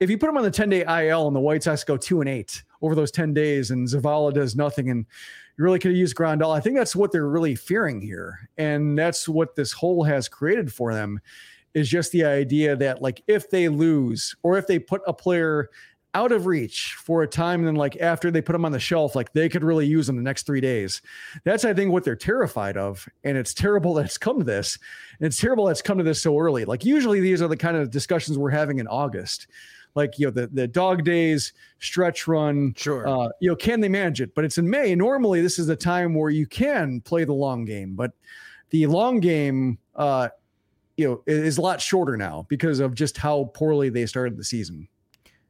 if 0.00 0.10
you 0.10 0.18
put 0.18 0.28
him 0.28 0.36
on 0.36 0.42
the 0.42 0.50
10 0.50 0.70
day 0.70 0.80
IL 0.80 1.26
and 1.28 1.36
the 1.36 1.40
White 1.40 1.62
Sox 1.62 1.84
go 1.84 1.96
two 1.96 2.20
and 2.20 2.28
eight 2.28 2.64
over 2.80 2.94
those 2.94 3.12
10 3.12 3.32
days 3.32 3.70
and 3.70 3.86
Zavala 3.86 4.32
does 4.32 4.56
nothing 4.56 4.90
and 4.90 5.06
you 5.56 5.64
really 5.64 5.78
could 5.78 5.90
have 5.90 5.98
used 5.98 6.16
Grandal. 6.16 6.56
I 6.56 6.60
think 6.60 6.76
that's 6.76 6.96
what 6.96 7.12
they're 7.12 7.28
really 7.28 7.54
fearing 7.54 8.00
here. 8.00 8.48
And 8.56 8.98
that's 8.98 9.28
what 9.28 9.54
this 9.54 9.70
hole 9.70 10.02
has 10.02 10.28
created 10.28 10.72
for 10.72 10.94
them 10.94 11.20
is 11.74 11.88
just 11.88 12.12
the 12.12 12.24
idea 12.24 12.74
that 12.76 13.02
like 13.02 13.22
if 13.26 13.50
they 13.50 13.68
lose 13.68 14.34
or 14.42 14.58
if 14.58 14.66
they 14.66 14.78
put 14.78 15.02
a 15.06 15.12
player 15.12 15.68
out 16.14 16.32
of 16.32 16.46
reach 16.46 16.94
for 16.94 17.22
a 17.22 17.26
time 17.26 17.60
and 17.60 17.68
then 17.68 17.74
like 17.74 17.96
after 17.96 18.30
they 18.30 18.42
put 18.42 18.52
them 18.52 18.64
on 18.64 18.72
the 18.72 18.80
shelf 18.80 19.14
like 19.14 19.32
they 19.32 19.48
could 19.48 19.64
really 19.64 19.86
use 19.86 20.06
them 20.06 20.16
the 20.16 20.22
next 20.22 20.44
three 20.44 20.60
days. 20.60 21.00
That's 21.44 21.64
i 21.64 21.72
think 21.72 21.90
what 21.90 22.04
they're 22.04 22.16
terrified 22.16 22.76
of 22.76 23.08
and 23.24 23.36
it's 23.36 23.54
terrible 23.54 23.94
that 23.94 24.06
it's 24.06 24.18
come 24.18 24.38
to 24.38 24.44
this 24.44 24.78
and 25.18 25.26
it's 25.26 25.40
terrible 25.40 25.66
that 25.66 25.72
it's 25.72 25.82
come 25.82 25.98
to 25.98 26.04
this 26.04 26.20
so 26.20 26.38
early. 26.38 26.64
Like 26.64 26.84
usually 26.84 27.20
these 27.20 27.40
are 27.40 27.48
the 27.48 27.56
kind 27.56 27.76
of 27.76 27.90
discussions 27.90 28.38
we're 28.38 28.50
having 28.50 28.78
in 28.78 28.86
august. 28.88 29.46
Like 29.94 30.18
you 30.18 30.26
know 30.26 30.30
the, 30.30 30.46
the 30.48 30.66
dog 30.66 31.04
days 31.04 31.52
stretch 31.78 32.26
run 32.26 32.74
sure. 32.76 33.06
uh, 33.06 33.28
you 33.40 33.48
know 33.48 33.56
can 33.56 33.80
they 33.80 33.88
manage 33.88 34.20
it? 34.20 34.34
But 34.34 34.44
it's 34.44 34.58
in 34.58 34.68
may. 34.68 34.94
Normally 34.94 35.40
this 35.40 35.58
is 35.58 35.66
the 35.66 35.76
time 35.76 36.14
where 36.14 36.30
you 36.30 36.46
can 36.46 37.00
play 37.00 37.24
the 37.24 37.34
long 37.34 37.64
game 37.64 37.94
but 37.94 38.12
the 38.70 38.86
long 38.86 39.20
game 39.20 39.78
uh 39.96 40.28
you 40.96 41.08
know 41.08 41.22
is 41.26 41.58
a 41.58 41.60
lot 41.60 41.80
shorter 41.80 42.16
now 42.16 42.46
because 42.48 42.80
of 42.80 42.94
just 42.94 43.16
how 43.16 43.50
poorly 43.54 43.88
they 43.88 44.06
started 44.06 44.36
the 44.36 44.44
season 44.44 44.88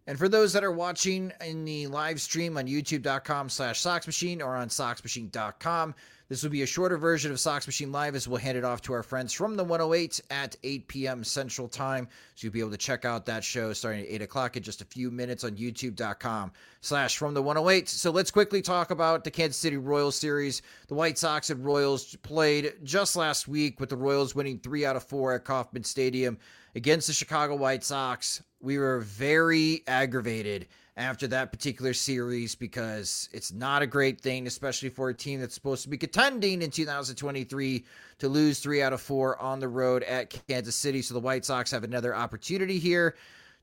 and 0.06 0.18
for 0.18 0.28
those 0.28 0.52
that 0.52 0.64
are 0.64 0.72
watching 0.72 1.32
in 1.44 1.64
the 1.64 1.86
live 1.86 2.20
stream 2.20 2.56
on 2.58 2.66
youtube.com 2.66 3.48
slash 3.48 3.80
soxmachine 3.80 4.40
or 4.40 4.56
on 4.56 4.68
soxmachine.com, 4.68 5.94
this 6.32 6.42
will 6.42 6.48
be 6.48 6.62
a 6.62 6.66
shorter 6.66 6.96
version 6.96 7.30
of 7.30 7.38
Sox 7.38 7.66
Machine 7.66 7.92
Live 7.92 8.14
as 8.14 8.26
we'll 8.26 8.38
hand 8.38 8.56
it 8.56 8.64
off 8.64 8.80
to 8.82 8.94
our 8.94 9.02
friends 9.02 9.34
from 9.34 9.54
the 9.54 9.62
108 9.62 10.18
at 10.30 10.56
8 10.62 10.88
p.m. 10.88 11.24
Central 11.24 11.68
Time. 11.68 12.08
So 12.36 12.46
you'll 12.46 12.54
be 12.54 12.60
able 12.60 12.70
to 12.70 12.78
check 12.78 13.04
out 13.04 13.26
that 13.26 13.44
show 13.44 13.74
starting 13.74 14.00
at 14.00 14.10
8 14.10 14.22
o'clock 14.22 14.56
in 14.56 14.62
just 14.62 14.80
a 14.80 14.86
few 14.86 15.10
minutes 15.10 15.44
on 15.44 15.56
youtube.com 15.56 16.52
slash 16.80 17.18
from 17.18 17.34
the 17.34 17.42
108. 17.42 17.86
So 17.86 18.10
let's 18.10 18.30
quickly 18.30 18.62
talk 18.62 18.90
about 18.90 19.24
the 19.24 19.30
Kansas 19.30 19.58
City 19.58 19.76
Royals 19.76 20.16
series. 20.16 20.62
The 20.88 20.94
White 20.94 21.18
Sox 21.18 21.50
and 21.50 21.62
Royals 21.62 22.16
played 22.22 22.76
just 22.82 23.14
last 23.14 23.46
week 23.46 23.78
with 23.78 23.90
the 23.90 23.96
Royals 23.96 24.34
winning 24.34 24.58
three 24.58 24.86
out 24.86 24.96
of 24.96 25.04
four 25.04 25.34
at 25.34 25.44
Kauffman 25.44 25.84
Stadium 25.84 26.38
against 26.74 27.08
the 27.08 27.12
Chicago 27.12 27.56
White 27.56 27.84
Sox. 27.84 28.42
We 28.62 28.78
were 28.78 29.00
very 29.00 29.82
aggravated 29.88 30.68
after 30.96 31.26
that 31.26 31.50
particular 31.50 31.92
series 31.92 32.54
because 32.54 33.28
it's 33.32 33.52
not 33.52 33.82
a 33.82 33.88
great 33.88 34.20
thing, 34.20 34.46
especially 34.46 34.88
for 34.88 35.08
a 35.08 35.14
team 35.14 35.40
that's 35.40 35.54
supposed 35.54 35.82
to 35.82 35.88
be 35.88 35.98
contending 35.98 36.62
in 36.62 36.70
2023 36.70 37.84
to 38.20 38.28
lose 38.28 38.60
three 38.60 38.80
out 38.80 38.92
of 38.92 39.00
four 39.00 39.36
on 39.42 39.58
the 39.58 39.66
road 39.66 40.04
at 40.04 40.30
Kansas 40.46 40.76
City. 40.76 41.02
So 41.02 41.12
the 41.12 41.20
White 41.20 41.44
Sox 41.44 41.72
have 41.72 41.82
another 41.82 42.14
opportunity 42.14 42.78
here 42.78 43.16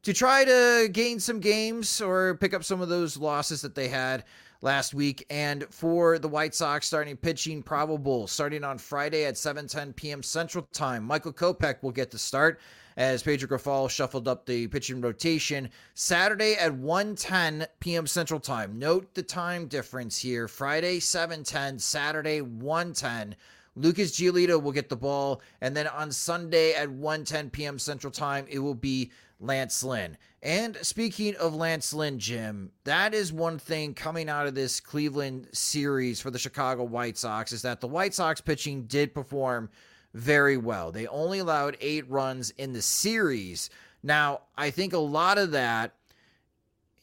to 0.04 0.12
try 0.12 0.44
to 0.44 0.90
gain 0.92 1.22
some 1.22 1.40
games 1.40 2.02
or 2.02 2.36
pick 2.36 2.54
up 2.54 2.66
some 2.66 2.82
of 2.82 2.90
those 2.90 3.16
losses 3.16 3.62
that 3.62 3.76
they 3.76 3.88
had 3.88 4.26
last 4.62 4.94
week. 4.94 5.26
And 5.30 5.66
for 5.70 6.20
the 6.20 6.28
White 6.28 6.56
Sox 6.56 6.88
starting 6.88 7.16
pitching 7.16 7.64
probable 7.64 8.28
starting 8.28 8.66
on 8.66 8.78
Friday 8.78 9.24
at 9.24 9.36
7:10 9.36 9.96
p.m. 9.96 10.24
Central 10.24 10.68
Time. 10.74 11.06
Michael 11.06 11.32
Kopech 11.32 11.82
will 11.84 11.92
get 11.92 12.12
the 12.12 12.20
start 12.20 12.60
as 13.00 13.24
Pedro 13.24 13.48
Grifol 13.48 13.90
shuffled 13.90 14.28
up 14.28 14.46
the 14.46 14.68
pitching 14.68 15.00
rotation. 15.00 15.70
Saturday 15.96 16.56
at 16.56 16.74
1:10 16.74 17.66
p.m. 17.80 18.06
Central 18.06 18.42
Time. 18.42 18.78
Note 18.78 19.14
the 19.14 19.24
time 19.24 19.68
difference 19.68 20.20
here. 20.20 20.50
Friday 20.50 21.00
7:10, 21.00 21.80
Saturday 21.80 22.42
1:10. 22.42 23.36
Lucas 23.76 24.12
Giolito 24.12 24.62
will 24.62 24.74
get 24.74 24.90
the 24.90 24.98
ball, 24.98 25.42
and 25.62 25.78
then 25.78 25.88
on 25.88 26.12
Sunday 26.12 26.74
at 26.74 26.90
1:10 26.90 27.54
p.m. 27.54 27.80
Central 27.80 28.12
Time, 28.12 28.46
it 28.50 28.60
will 28.60 28.76
be 28.76 29.12
Lance 29.40 29.82
Lynn. 29.82 30.18
And 30.44 30.76
speaking 30.82 31.36
of 31.38 31.56
Lance 31.56 31.94
Lynn, 31.94 32.20
Jim, 32.20 32.72
that 32.84 33.14
is 33.14 33.32
one 33.32 33.60
thing 33.60 33.94
coming 33.94 34.28
out 34.28 34.46
of 34.46 34.56
this 34.56 34.82
Cleveland 34.82 35.48
series 35.54 36.20
for 36.20 36.32
the 36.32 36.40
Chicago 36.40 36.84
White 36.84 37.18
Sox 37.18 37.54
is 37.54 37.62
that 37.62 37.80
the 37.80 37.88
White 37.88 38.14
Sox 38.14 38.42
pitching 38.42 38.84
did 38.84 39.14
perform 39.14 39.70
very 40.14 40.58
well. 40.58 40.92
They 40.92 41.08
only 41.08 41.40
allowed 41.40 41.78
eight 41.82 42.10
runs 42.10 42.50
in 42.52 42.74
the 42.74 42.82
series. 42.82 43.70
Now, 44.02 44.42
I 44.58 44.72
think 44.72 44.94
a 44.94 45.00
lot 45.00 45.38
of 45.38 45.52
that 45.52 45.94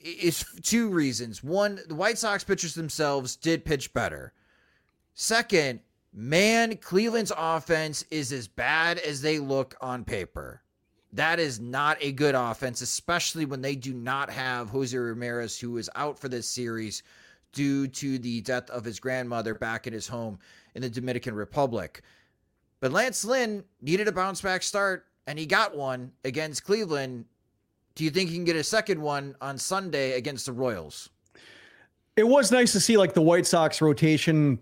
is 0.01 0.45
two 0.63 0.89
reasons. 0.89 1.43
One, 1.43 1.81
the 1.89 1.95
White 1.95 2.19
Sox 2.19 2.45
pitchers 2.45 2.75
themselves 2.75 3.37
did 3.37 3.65
pitch 3.65 3.93
better. 3.93 4.33
Second, 5.15 5.81
man, 6.13 6.77
Cleveland's 6.77 7.33
offense 7.37 8.05
is 8.11 8.33
as 8.33 8.49
bad 8.49 8.99
as 8.99 9.23
they 9.23 9.39
look 9.39 9.77
on 9.81 10.05
paper. 10.05 10.63
That 11.13 11.39
is 11.39 11.61
not 11.61 11.97
a 12.01 12.13
good 12.13 12.35
offense, 12.35 12.83
especially 12.83 13.47
when 13.47 13.63
they 13.63 13.75
do 13.75 13.95
not 13.95 14.29
have 14.31 14.69
Jose 14.69 14.97
Ramirez, 14.97 15.59
who 15.59 15.79
is 15.79 15.89
out 15.95 16.19
for 16.19 16.29
this 16.29 16.47
series 16.47 17.03
due 17.53 17.89
to 17.89 18.19
the 18.19 18.43
death 18.43 18.69
of 18.69 18.85
his 18.85 19.01
grandmother 19.01 19.55
back 19.55 19.87
in 19.87 19.93
his 19.93 20.07
home 20.07 20.39
in 20.75 20.83
the 20.83 20.91
Dominican 20.91 21.35
Republic. 21.35 22.03
But 22.81 22.93
Lance 22.93 23.25
Lynn 23.25 23.65
needed 23.81 24.09
a 24.09 24.13
bounce 24.13 24.41
back 24.41 24.63
start, 24.63 25.07
and 25.27 25.39
he 25.39 25.47
got 25.47 25.77
one 25.77 26.13
against 26.25 26.65
Cleveland. 26.65 27.25
Do 27.95 28.05
you 28.05 28.11
think 28.11 28.31
he 28.31 28.37
can 28.37 28.45
get 28.45 28.57
a 28.57 28.65
second 28.65 29.01
one 29.01 29.35
on 29.41 29.57
Sunday 29.57 30.13
against 30.13 30.47
the 30.47 30.53
Royals? 30.53 31.09
It 32.17 32.27
was 32.27 32.53
nice 32.53 32.73
to 32.73 32.81
see 32.81 32.97
like 32.97 33.15
the 33.15 33.23
White 33.23 33.47
Sox 33.47 33.81
rotation 33.81 34.59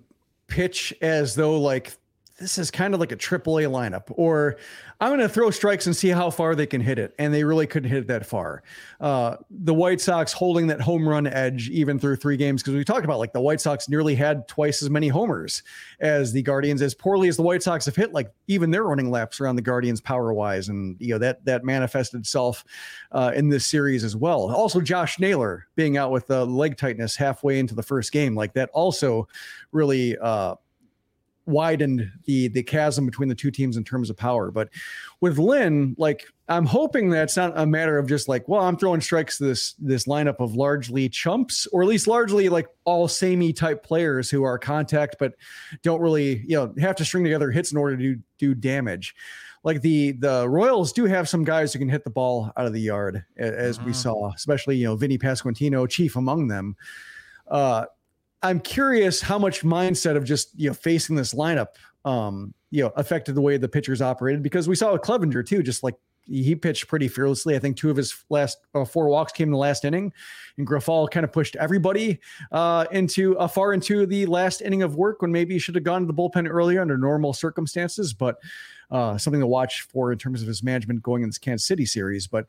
pitch 0.47 0.95
as 1.01 1.35
though 1.35 1.61
like 1.61 1.93
this 2.39 2.59
is 2.59 2.69
kind 2.71 2.95
of 2.95 3.01
like 3.01 3.13
a 3.13 3.17
triple 3.17 3.59
A 3.59 3.63
lineup, 3.63 4.05
or 4.11 4.57
I'm 5.01 5.11
going 5.11 5.21
to 5.21 5.29
throw 5.29 5.51
strikes 5.51 5.87
and 5.87 5.95
see 5.95 6.09
how 6.09 6.31
far 6.31 6.57
they 6.57 6.67
can 6.67 6.81
hit 6.81 6.99
it. 6.99 7.15
And 7.17 7.33
they 7.33 7.45
really 7.45 7.67
couldn't 7.67 7.89
hit 7.89 7.99
it 7.99 8.07
that 8.09 8.27
far. 8.27 8.65
Uh, 9.01 9.37
the 9.51 9.73
White 9.73 10.01
Sox 10.01 10.33
holding 10.33 10.67
that 10.67 10.81
home 10.81 11.09
run 11.09 11.29
edge 11.29 11.69
even 11.71 11.97
through 11.97 12.17
three 12.17 12.37
games, 12.37 12.61
because 12.61 12.75
we 12.75 12.83
talked 12.85 13.05
about 13.05 13.21
like 13.21 13.33
the 13.33 13.41
White 13.41 13.61
Sox 13.61 13.89
nearly 13.89 14.17
had 14.17 14.49
twice 14.49 14.83
as 14.83 14.91
many 14.91 15.07
homers 15.07 15.63
as 16.01 16.33
the 16.33 16.43
Guardians, 16.43 16.83
as 16.83 16.93
poorly 16.93 17.29
as 17.29 17.37
the 17.37 17.43
White 17.43 17.63
Sox 17.63 17.85
have 17.87 17.95
hit, 17.95 18.13
like 18.13 18.33
even 18.49 18.73
they're 18.73 18.83
running 18.83 19.13
laps 19.13 19.41
around 19.41 19.55
the 19.55 19.63
Guardians 19.63 20.01
power 20.01 20.33
wise. 20.33 20.69
And, 20.69 20.97
you 20.99 21.15
know, 21.15 21.19
that, 21.19 21.45
that 21.45 21.63
manifested 21.65 22.19
itself 22.19 22.65
uh, 23.13 23.31
in 23.35 23.49
this 23.49 23.65
series 23.65 24.03
as 24.03 24.17
well. 24.17 24.53
Also, 24.53 24.81
Josh 24.81 25.21
Naylor 25.21 25.69
being 25.77 25.97
out 25.97 26.11
with 26.11 26.29
uh, 26.33 26.45
leg 26.45 26.77
tightness 26.77 27.15
halfway 27.15 27.61
into 27.61 27.77
the 27.77 27.83
first 27.83 28.11
game, 28.11 28.35
like 28.35 28.55
that 28.55 28.71
also 28.71 29.29
really, 29.71 30.19
uh, 30.19 30.57
widened 31.47 32.11
the 32.25 32.49
the 32.49 32.63
chasm 32.63 33.07
between 33.07 33.29
the 33.29 33.35
two 33.35 33.51
teams 33.51 33.77
in 33.77 33.85
terms 33.85 34.11
of 34.11 34.17
power. 34.17 34.51
But 34.51 34.69
with 35.21 35.39
Lynn, 35.39 35.95
like 35.99 36.27
I'm 36.49 36.67
hoping 36.67 37.09
that's 37.09 37.37
not 37.37 37.53
a 37.57 37.67
matter 37.67 37.99
of 37.99 38.07
just 38.07 38.29
like, 38.29 38.47
well, 38.49 38.63
I'm 38.63 38.77
throwing 38.77 39.01
strikes 39.01 39.39
to 39.39 39.45
this 39.45 39.75
this 39.75 40.05
lineup 40.05 40.37
of 40.41 40.55
largely 40.55 41.09
chumps, 41.09 41.67
or 41.69 41.83
at 41.83 41.89
least 41.89 42.07
largely 42.07 42.49
like 42.49 42.69
all 42.85 43.09
samey 43.09 43.53
type 43.53 43.83
players 43.83 44.31
who 44.31 44.43
are 44.43 44.59
contact 44.59 45.17
but 45.19 45.35
don't 45.83 46.01
really, 46.01 46.43
you 46.47 46.57
know, 46.57 46.75
have 46.79 46.97
to 46.97 47.05
string 47.05 47.25
together 47.25 47.51
hits 47.51 47.73
in 47.73 47.79
order 47.79 47.97
to 47.97 48.03
do, 48.15 48.21
do 48.39 48.55
damage. 48.55 49.15
Like 49.63 49.81
the 49.81 50.13
the 50.13 50.47
Royals 50.47 50.93
do 50.93 51.07
have 51.07 51.29
some 51.29 51.45
guys 51.45 51.73
who 51.73 51.79
can 51.79 51.89
hit 51.89 52.05
the 52.05 52.11
ball 52.11 52.53
out 52.57 52.67
of 52.67 52.75
the 52.75 52.81
yard, 52.81 53.25
as 53.39 53.79
we 53.79 53.87
mm-hmm. 53.87 53.93
saw, 53.93 54.33
especially 54.35 54.77
you 54.77 54.85
know 54.85 54.97
Vinny 54.97 55.17
Pasquantino, 55.17 55.89
chief 55.89 56.17
among 56.17 56.49
them. 56.49 56.77
Uh, 57.49 57.87
I'm 58.45 58.61
curious 58.61 59.21
how 59.21 59.39
much 59.39 59.63
mindset 59.63 60.17
of 60.17 60.25
just 60.25 60.51
you 60.55 60.69
know 60.69 60.75
facing 60.75 61.17
this 61.17 61.35
lineup 61.35 61.69
um 62.05 62.53
you 62.71 62.83
know 62.83 62.93
affected 62.97 63.35
the 63.35 63.41
way 63.41 63.57
the 63.57 63.69
pitchers 63.69 64.03
operated 64.03 64.43
because 64.43 64.69
we 64.69 64.77
saw 64.77 64.93
with 64.93 65.03
Clevinger 65.03 65.45
too, 65.45 65.63
just 65.63 65.83
like 65.83 65.95
he 66.27 66.55
pitched 66.55 66.89
pretty 66.89 67.09
fearlessly. 67.09 67.55
I 67.55 67.59
think 67.59 67.77
two 67.77 67.91
of 67.91 67.97
his 67.97 68.25
last 68.31 68.59
uh, 68.75 68.85
four 68.85 69.09
walks 69.09 69.33
came 69.33 69.49
in 69.49 69.53
the 69.53 69.59
last 69.59 69.85
inning, 69.85 70.13
and 70.57 70.67
Grifol 70.67 71.11
kind 71.11 71.25
of 71.25 71.33
pushed 71.33 71.57
everybody 71.57 72.19
uh, 72.53 72.87
into 72.93 73.39
uh, 73.39 73.49
far 73.49 73.73
into 73.73 74.07
the 74.07 74.27
last 74.27 74.61
inning 74.61 74.83
of 74.83 74.97
work 74.97 75.23
when 75.23 75.33
maybe 75.33 75.55
he 75.55 75.59
should 75.59 75.75
have 75.75 75.85
gone 75.85 76.01
to 76.03 76.07
the 76.07 76.15
bullpen 76.15 76.49
earlier 76.49 76.81
under 76.81 76.97
normal 76.97 77.33
circumstances. 77.33 78.13
But 78.13 78.37
uh, 78.91 79.19
something 79.19 79.41
to 79.41 79.47
watch 79.47 79.83
for 79.83 80.13
in 80.13 80.19
terms 80.19 80.43
of 80.43 80.49
his 80.49 80.63
management 80.63 81.03
going 81.03 81.23
in 81.23 81.29
this 81.29 81.39
Kansas 81.39 81.67
City 81.67 81.87
series. 81.87 82.27
But 82.27 82.47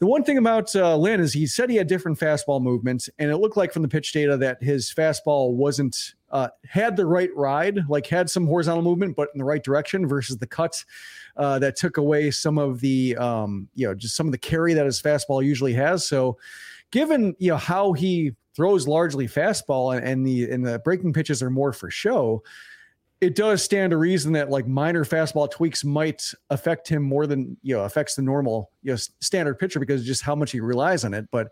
the 0.00 0.06
one 0.06 0.24
thing 0.24 0.38
about 0.38 0.74
uh, 0.74 0.96
Lynn 0.96 1.20
is 1.20 1.32
he 1.32 1.46
said 1.46 1.70
he 1.70 1.76
had 1.76 1.86
different 1.86 2.18
fastball 2.18 2.60
movements, 2.60 3.08
and 3.18 3.30
it 3.30 3.36
looked 3.36 3.56
like 3.56 3.72
from 3.72 3.82
the 3.82 3.88
pitch 3.88 4.12
data 4.12 4.36
that 4.36 4.62
his 4.62 4.92
fastball 4.92 5.52
wasn't 5.52 6.14
uh, 6.30 6.48
had 6.68 6.96
the 6.96 7.06
right 7.06 7.30
ride, 7.36 7.78
like 7.88 8.06
had 8.06 8.28
some 8.28 8.46
horizontal 8.46 8.82
movement, 8.82 9.14
but 9.14 9.28
in 9.34 9.38
the 9.38 9.44
right 9.44 9.62
direction 9.62 10.08
versus 10.08 10.36
the 10.36 10.46
cut 10.46 10.84
uh, 11.36 11.58
that 11.60 11.76
took 11.76 11.96
away 11.96 12.30
some 12.30 12.58
of 12.58 12.80
the, 12.80 13.16
um, 13.16 13.68
you 13.74 13.86
know, 13.86 13.94
just 13.94 14.16
some 14.16 14.26
of 14.26 14.32
the 14.32 14.38
carry 14.38 14.74
that 14.74 14.84
his 14.84 15.00
fastball 15.00 15.44
usually 15.44 15.72
has. 15.74 16.06
So, 16.06 16.38
given 16.90 17.34
you 17.38 17.50
know 17.50 17.56
how 17.56 17.92
he 17.92 18.32
throws 18.54 18.86
largely 18.86 19.26
fastball 19.26 19.96
and, 19.96 20.06
and 20.06 20.26
the 20.26 20.50
and 20.50 20.66
the 20.66 20.80
breaking 20.80 21.12
pitches 21.12 21.42
are 21.42 21.50
more 21.50 21.72
for 21.72 21.90
show 21.90 22.42
it 23.20 23.34
does 23.34 23.62
stand 23.62 23.90
to 23.90 23.96
reason 23.96 24.32
that 24.32 24.50
like 24.50 24.66
minor 24.66 25.04
fastball 25.04 25.50
tweaks 25.50 25.84
might 25.84 26.22
affect 26.50 26.88
him 26.88 27.02
more 27.02 27.26
than 27.26 27.56
you 27.62 27.74
know 27.74 27.84
affects 27.84 28.14
the 28.14 28.22
normal 28.22 28.70
you 28.82 28.92
know 28.92 28.96
standard 29.20 29.58
pitcher 29.58 29.80
because 29.80 30.04
just 30.04 30.22
how 30.22 30.34
much 30.34 30.50
he 30.50 30.60
relies 30.60 31.04
on 31.04 31.14
it. 31.14 31.26
But 31.30 31.48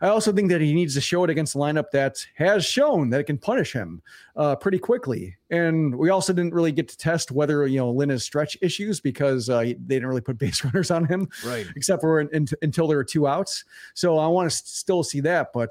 I 0.00 0.08
also 0.08 0.32
think 0.32 0.50
that 0.50 0.60
he 0.60 0.74
needs 0.74 0.94
to 0.94 1.00
show 1.00 1.24
it 1.24 1.30
against 1.30 1.54
a 1.54 1.58
lineup 1.58 1.90
that 1.92 2.24
has 2.36 2.64
shown 2.64 3.10
that 3.10 3.20
it 3.20 3.24
can 3.24 3.38
punish 3.38 3.72
him 3.72 4.02
uh, 4.36 4.56
pretty 4.56 4.78
quickly. 4.78 5.36
And 5.50 5.94
we 5.96 6.10
also 6.10 6.32
didn't 6.32 6.54
really 6.54 6.72
get 6.72 6.88
to 6.88 6.96
test 6.96 7.30
whether 7.30 7.66
you 7.66 7.78
know 7.78 7.90
Lynn 7.90 8.10
has 8.10 8.24
stretch 8.24 8.56
issues 8.60 9.00
because 9.00 9.48
uh, 9.48 9.60
they 9.60 9.74
didn't 9.74 10.08
really 10.08 10.20
put 10.20 10.38
base 10.44 10.64
runners 10.64 10.90
on 10.90 11.06
him, 11.06 11.28
right? 11.44 11.66
Except 11.76 12.00
for 12.00 12.20
in, 12.20 12.28
in, 12.32 12.46
until 12.62 12.86
there 12.86 12.96
were 12.96 13.04
two 13.04 13.26
outs. 13.26 13.64
So 13.94 14.18
I 14.18 14.26
want 14.26 14.50
to 14.50 14.56
still 14.56 15.02
see 15.02 15.20
that. 15.20 15.52
But 15.52 15.70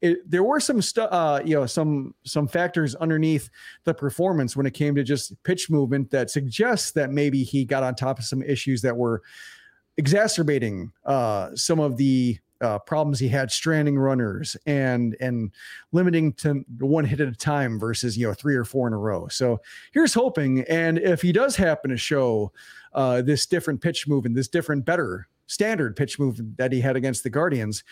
it, 0.00 0.18
there 0.30 0.42
were 0.42 0.60
some 0.60 0.82
stuff, 0.82 1.08
uh, 1.12 1.40
you 1.44 1.54
know, 1.54 1.66
some 1.66 2.14
some 2.24 2.46
factors 2.46 2.94
underneath 2.96 3.48
the 3.84 3.94
performance 3.94 4.56
when 4.56 4.66
it 4.66 4.74
came 4.74 4.94
to 4.94 5.02
just 5.02 5.40
pitch 5.44 5.70
movement 5.70 6.10
that 6.10 6.30
suggests 6.30 6.92
that 6.92 7.10
maybe 7.10 7.42
he 7.42 7.64
got 7.64 7.82
on 7.82 7.94
top 7.94 8.18
of 8.18 8.24
some 8.24 8.42
issues 8.42 8.82
that 8.82 8.96
were 8.96 9.22
exacerbating 9.96 10.92
uh, 11.04 11.54
some 11.54 11.80
of 11.80 11.96
the 11.96 12.38
uh, 12.62 12.78
problems 12.78 13.18
he 13.18 13.28
had 13.28 13.50
stranding 13.50 13.98
runners 13.98 14.56
and 14.66 15.16
and 15.20 15.50
limiting 15.92 16.32
to 16.34 16.64
one 16.78 17.04
hit 17.04 17.20
at 17.20 17.28
a 17.28 17.36
time 17.36 17.78
versus 17.78 18.16
you 18.16 18.26
know 18.26 18.34
three 18.34 18.54
or 18.54 18.64
four 18.64 18.86
in 18.86 18.92
a 18.92 18.98
row. 18.98 19.28
So 19.28 19.60
here's 19.92 20.14
hoping, 20.14 20.60
and 20.62 20.98
if 20.98 21.20
he 21.22 21.32
does 21.32 21.56
happen 21.56 21.90
to 21.90 21.96
show 21.96 22.52
uh, 22.94 23.22
this 23.22 23.46
different 23.46 23.80
pitch 23.80 24.06
move 24.06 24.24
and 24.24 24.36
this 24.36 24.48
different, 24.48 24.84
better 24.84 25.28
standard 25.46 25.96
pitch 25.96 26.18
move 26.18 26.40
that 26.56 26.72
he 26.72 26.80
had 26.80 26.96
against 26.96 27.22
the 27.24 27.30
Guardians, 27.30 27.84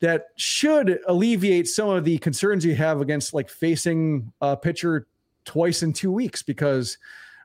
that 0.00 0.26
should 0.36 1.00
alleviate 1.06 1.68
some 1.68 1.88
of 1.88 2.04
the 2.04 2.18
concerns 2.18 2.64
you 2.64 2.74
have 2.74 3.00
against 3.00 3.32
like 3.32 3.48
facing 3.48 4.32
a 4.40 4.56
pitcher 4.56 5.06
twice 5.44 5.82
in 5.82 5.92
two 5.92 6.12
weeks 6.12 6.42
because 6.42 6.98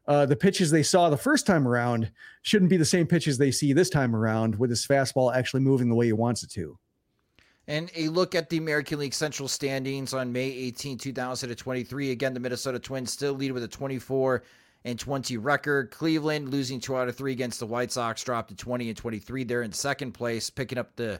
uh, 0.07 0.25
the 0.25 0.35
pitches 0.35 0.71
they 0.71 0.83
saw 0.83 1.09
the 1.09 1.17
first 1.17 1.45
time 1.45 1.67
around 1.67 2.11
shouldn't 2.41 2.69
be 2.69 2.77
the 2.77 2.85
same 2.85 3.07
pitches 3.07 3.37
they 3.37 3.51
see 3.51 3.73
this 3.73 3.89
time 3.89 4.15
around 4.15 4.55
with 4.55 4.69
his 4.69 4.85
fastball 4.85 5.35
actually 5.35 5.59
moving 5.59 5.89
the 5.89 5.95
way 5.95 6.05
he 6.05 6.13
wants 6.13 6.43
it 6.43 6.49
to. 6.51 6.77
And 7.67 7.91
a 7.95 8.07
look 8.07 8.33
at 8.33 8.49
the 8.49 8.57
American 8.57 8.99
League 8.99 9.13
Central 9.13 9.49
standings 9.49 10.13
on 10.13 10.31
May 10.31 10.47
18, 10.47 10.97
2023. 10.97 12.11
Again, 12.11 12.33
the 12.33 12.39
Minnesota 12.39 12.79
Twins 12.79 13.11
still 13.11 13.33
lead 13.33 13.51
with 13.51 13.63
a 13.63 13.67
24 13.67 14.43
and 14.85 14.97
20 14.97 15.35
record. 15.35 15.91
Cleveland 15.91 16.47
losing 16.47 16.79
two 16.79 16.95
out 16.95 17.09
of 17.09 17.17
three 17.17 17.33
against 17.33 17.59
the 17.59 17.65
White 17.65 17.91
Sox, 17.91 18.23
dropped 18.23 18.49
to 18.49 18.55
20 18.55 18.87
and 18.87 18.97
23. 18.97 19.43
They're 19.43 19.63
in 19.63 19.73
second 19.73 20.13
place, 20.13 20.49
picking 20.49 20.77
up 20.77 20.95
the 20.95 21.19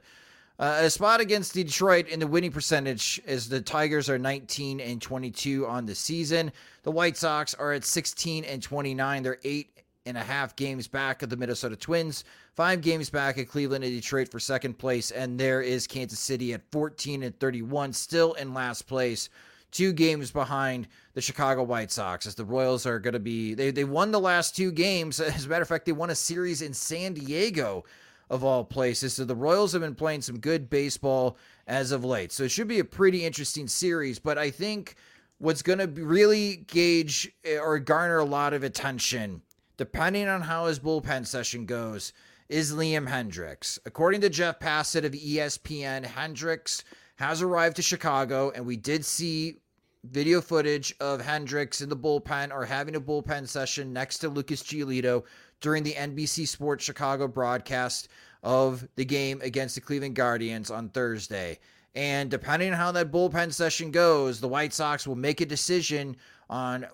uh, 0.59 0.79
a 0.81 0.89
spot 0.89 1.21
against 1.21 1.53
Detroit 1.53 2.07
in 2.07 2.19
the 2.19 2.27
winning 2.27 2.51
percentage 2.51 3.21
as 3.27 3.47
the 3.47 3.61
Tigers 3.61 4.09
are 4.09 4.17
19 4.17 4.79
and 4.79 5.01
22 5.01 5.67
on 5.67 5.85
the 5.85 5.93
season. 5.93 6.51
The 6.83 6.91
White 6.91 7.15
Sox 7.15 7.53
are 7.53 7.73
at 7.73 7.85
16 7.85 8.43
and 8.43 8.61
29. 8.61 9.23
They're 9.23 9.37
eight 9.43 9.77
and 10.07 10.17
a 10.17 10.23
half 10.23 10.55
games 10.55 10.87
back 10.87 11.21
of 11.21 11.29
the 11.29 11.37
Minnesota 11.37 11.75
Twins, 11.75 12.23
five 12.55 12.81
games 12.81 13.09
back 13.09 13.37
at 13.37 13.49
Cleveland 13.49 13.83
and 13.83 13.93
Detroit 13.93 14.29
for 14.29 14.39
second 14.39 14.79
place, 14.79 15.11
and 15.11 15.37
there 15.37 15.61
is 15.61 15.85
Kansas 15.85 16.19
City 16.19 16.53
at 16.53 16.61
14 16.71 17.23
and 17.23 17.37
31, 17.39 17.91
still 17.93 18.33
in 18.33 18.53
last 18.53 18.83
place, 18.83 19.29
two 19.71 19.91
games 19.91 20.31
behind 20.31 20.87
the 21.13 21.21
Chicago 21.21 21.61
White 21.61 21.91
Sox. 21.91 22.25
As 22.25 22.35
the 22.35 22.45
Royals 22.45 22.85
are 22.85 22.99
going 22.99 23.13
to 23.13 23.19
be, 23.19 23.53
they 23.53 23.69
they 23.69 23.83
won 23.83 24.11
the 24.11 24.19
last 24.19 24.55
two 24.55 24.71
games. 24.71 25.19
As 25.19 25.45
a 25.45 25.49
matter 25.49 25.61
of 25.61 25.67
fact, 25.67 25.85
they 25.85 25.91
won 25.91 26.09
a 26.09 26.15
series 26.15 26.61
in 26.61 26.73
San 26.73 27.13
Diego 27.13 27.83
of 28.29 28.43
all 28.43 28.63
places. 28.63 29.13
So 29.13 29.25
the 29.25 29.35
Royals 29.35 29.73
have 29.73 29.81
been 29.81 29.95
playing 29.95 30.21
some 30.21 30.39
good 30.39 30.69
baseball 30.69 31.37
as 31.67 31.91
of 31.91 32.03
late. 32.03 32.31
So 32.31 32.43
it 32.43 32.51
should 32.51 32.67
be 32.67 32.79
a 32.79 32.85
pretty 32.85 33.25
interesting 33.25 33.67
series. 33.67 34.19
But 34.19 34.37
I 34.37 34.51
think 34.51 34.95
what's 35.37 35.61
going 35.61 35.79
to 35.79 35.87
really 35.87 36.57
gauge 36.67 37.31
eh, 37.43 37.57
or 37.57 37.79
garner 37.79 38.19
a 38.19 38.25
lot 38.25 38.53
of 38.53 38.63
attention, 38.63 39.41
depending 39.77 40.27
on 40.27 40.41
how 40.41 40.65
his 40.65 40.79
bullpen 40.79 41.25
session 41.25 41.65
goes, 41.65 42.13
is 42.49 42.73
Liam 42.73 43.07
Hendriks. 43.07 43.77
According 43.85 44.21
to 44.21 44.29
Jeff 44.29 44.59
Passan 44.59 45.03
of 45.03 45.11
ESPN, 45.11 46.05
Hendriks 46.05 46.83
has 47.17 47.41
arrived 47.41 47.75
to 47.75 47.81
Chicago, 47.81 48.51
and 48.51 48.65
we 48.65 48.77
did 48.77 49.03
see 49.03 49.57
video 50.03 50.39
footage 50.39 50.95
of 50.99 51.21
Hendriks 51.21 51.81
in 51.81 51.89
the 51.89 51.97
bullpen 51.97 52.53
or 52.53 52.65
having 52.65 52.95
a 52.95 53.01
bullpen 53.01 53.47
session 53.47 53.91
next 53.91 54.19
to 54.19 54.29
Lucas 54.29 54.63
Giolito 54.63 55.23
during 55.61 55.83
the 55.83 55.93
NBC 55.93 56.47
Sports 56.47 56.83
Chicago 56.83 57.27
broadcast 57.27 58.09
of 58.43 58.87
the 58.95 59.05
game 59.05 59.41
against 59.41 59.75
the 59.75 59.81
Cleveland 59.81 60.15
Guardians 60.15 60.71
on 60.71 60.89
Thursday. 60.89 61.59
And 61.95 62.29
depending 62.29 62.71
on 62.71 62.77
how 62.77 62.91
that 62.91 63.11
bullpen 63.11 63.51
session 63.51 63.91
goes, 63.91 64.39
the 64.39 64.47
White 64.47 64.73
Sox 64.73 65.07
will 65.07 65.15
make 65.15 65.41
a 65.41 65.45
decision 65.45 66.15
on 66.49 66.85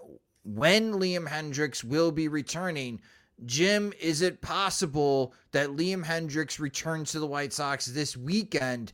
when 0.46 0.94
Liam 0.94 1.28
Hendriks 1.28 1.84
will 1.84 2.12
be 2.12 2.28
returning. 2.28 3.02
Jim, 3.46 3.92
is 4.00 4.22
it 4.22 4.42
possible 4.42 5.34
that 5.52 5.70
Liam 5.70 6.06
Hendriks 6.06 6.60
returns 6.60 7.12
to 7.12 7.20
the 7.20 7.28
White 7.28 7.52
Sox 7.52 7.86
this 7.86 8.16
weekend 8.16 8.94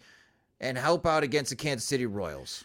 and 0.60 0.78
help 0.78 1.06
out 1.06 1.24
against 1.24 1.52
the 1.52 1.56
Kansas 1.56 1.88
City 1.88 2.06
Royals? 2.06 2.64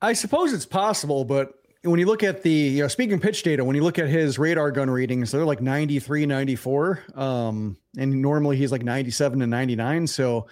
I 0.00 0.14
suppose 0.14 0.52
it's 0.52 0.66
possible, 0.66 1.24
but 1.24 1.59
when 1.82 1.98
you 1.98 2.06
look 2.06 2.22
at 2.22 2.42
the, 2.42 2.50
you 2.50 2.82
know, 2.82 2.88
speaking 2.88 3.18
pitch 3.18 3.42
data, 3.42 3.64
when 3.64 3.74
you 3.74 3.82
look 3.82 3.98
at 3.98 4.08
his 4.08 4.38
radar 4.38 4.70
gun 4.70 4.90
readings, 4.90 5.30
they're 5.30 5.44
like 5.44 5.62
93, 5.62 6.26
94. 6.26 7.02
Um, 7.14 7.76
and 7.96 8.20
normally 8.20 8.56
he's 8.56 8.70
like 8.70 8.82
97 8.82 9.40
and 9.40 9.50
99. 9.50 10.06
So 10.06 10.46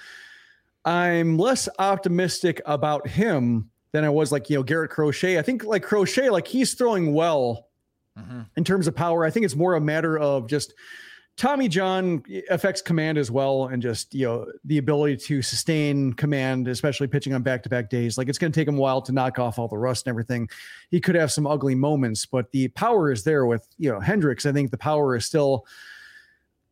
I'm 0.85 1.37
less 1.37 1.69
optimistic 1.79 2.63
about 2.65 3.07
him 3.07 3.71
than 3.93 4.05
I 4.05 4.09
was 4.09 4.33
like, 4.33 4.49
you 4.49 4.57
know, 4.57 4.63
Garrett 4.63 4.91
Crochet. 4.91 5.39
I 5.39 5.43
think 5.43 5.65
like 5.65 5.83
Crochet, 5.83 6.31
like 6.31 6.47
he's 6.47 6.75
throwing 6.75 7.13
well 7.13 7.69
mm-hmm. 8.19 8.43
in 8.57 8.65
terms 8.65 8.87
of 8.87 8.97
power. 8.97 9.25
I 9.25 9.31
think 9.31 9.45
it's 9.45 9.57
more 9.57 9.75
a 9.75 9.81
matter 9.81 10.19
of 10.19 10.49
just 10.49 10.73
Tommy 11.39 11.69
John 11.69 12.25
affects 12.51 12.83
command 12.83 13.17
as 13.17 13.31
well, 13.31 13.67
and 13.67 13.81
just 13.81 14.13
you 14.13 14.27
know 14.27 14.47
the 14.65 14.79
ability 14.79 15.17
to 15.19 15.41
sustain 15.41 16.13
command, 16.13 16.67
especially 16.67 17.07
pitching 17.07 17.33
on 17.33 17.43
back-to-back 17.43 17.89
days. 17.89 18.19
Like 18.19 18.29
it's 18.29 18.39
going 18.39 18.51
to 18.51 18.61
take 18.61 18.67
him 18.67 18.77
a 18.77 18.81
while 18.81 19.01
to 19.03 19.13
knock 19.13 19.39
off 19.39 19.57
all 19.57 19.69
the 19.69 19.79
rust 19.79 20.07
and 20.07 20.11
everything. 20.11 20.51
He 20.91 21.01
could 21.01 21.15
have 21.15 21.31
some 21.31 21.47
ugly 21.47 21.77
moments, 21.77 22.27
but 22.27 22.51
the 22.51 22.67
power 22.69 23.13
is 23.13 23.23
there 23.23 23.47
with 23.47 23.69
you 23.79 23.89
know 23.89 24.01
Hendriks. 24.01 24.47
I 24.47 24.53
think 24.53 24.73
the 24.73 24.79
power 24.79 25.15
is 25.15 25.27
still 25.27 25.65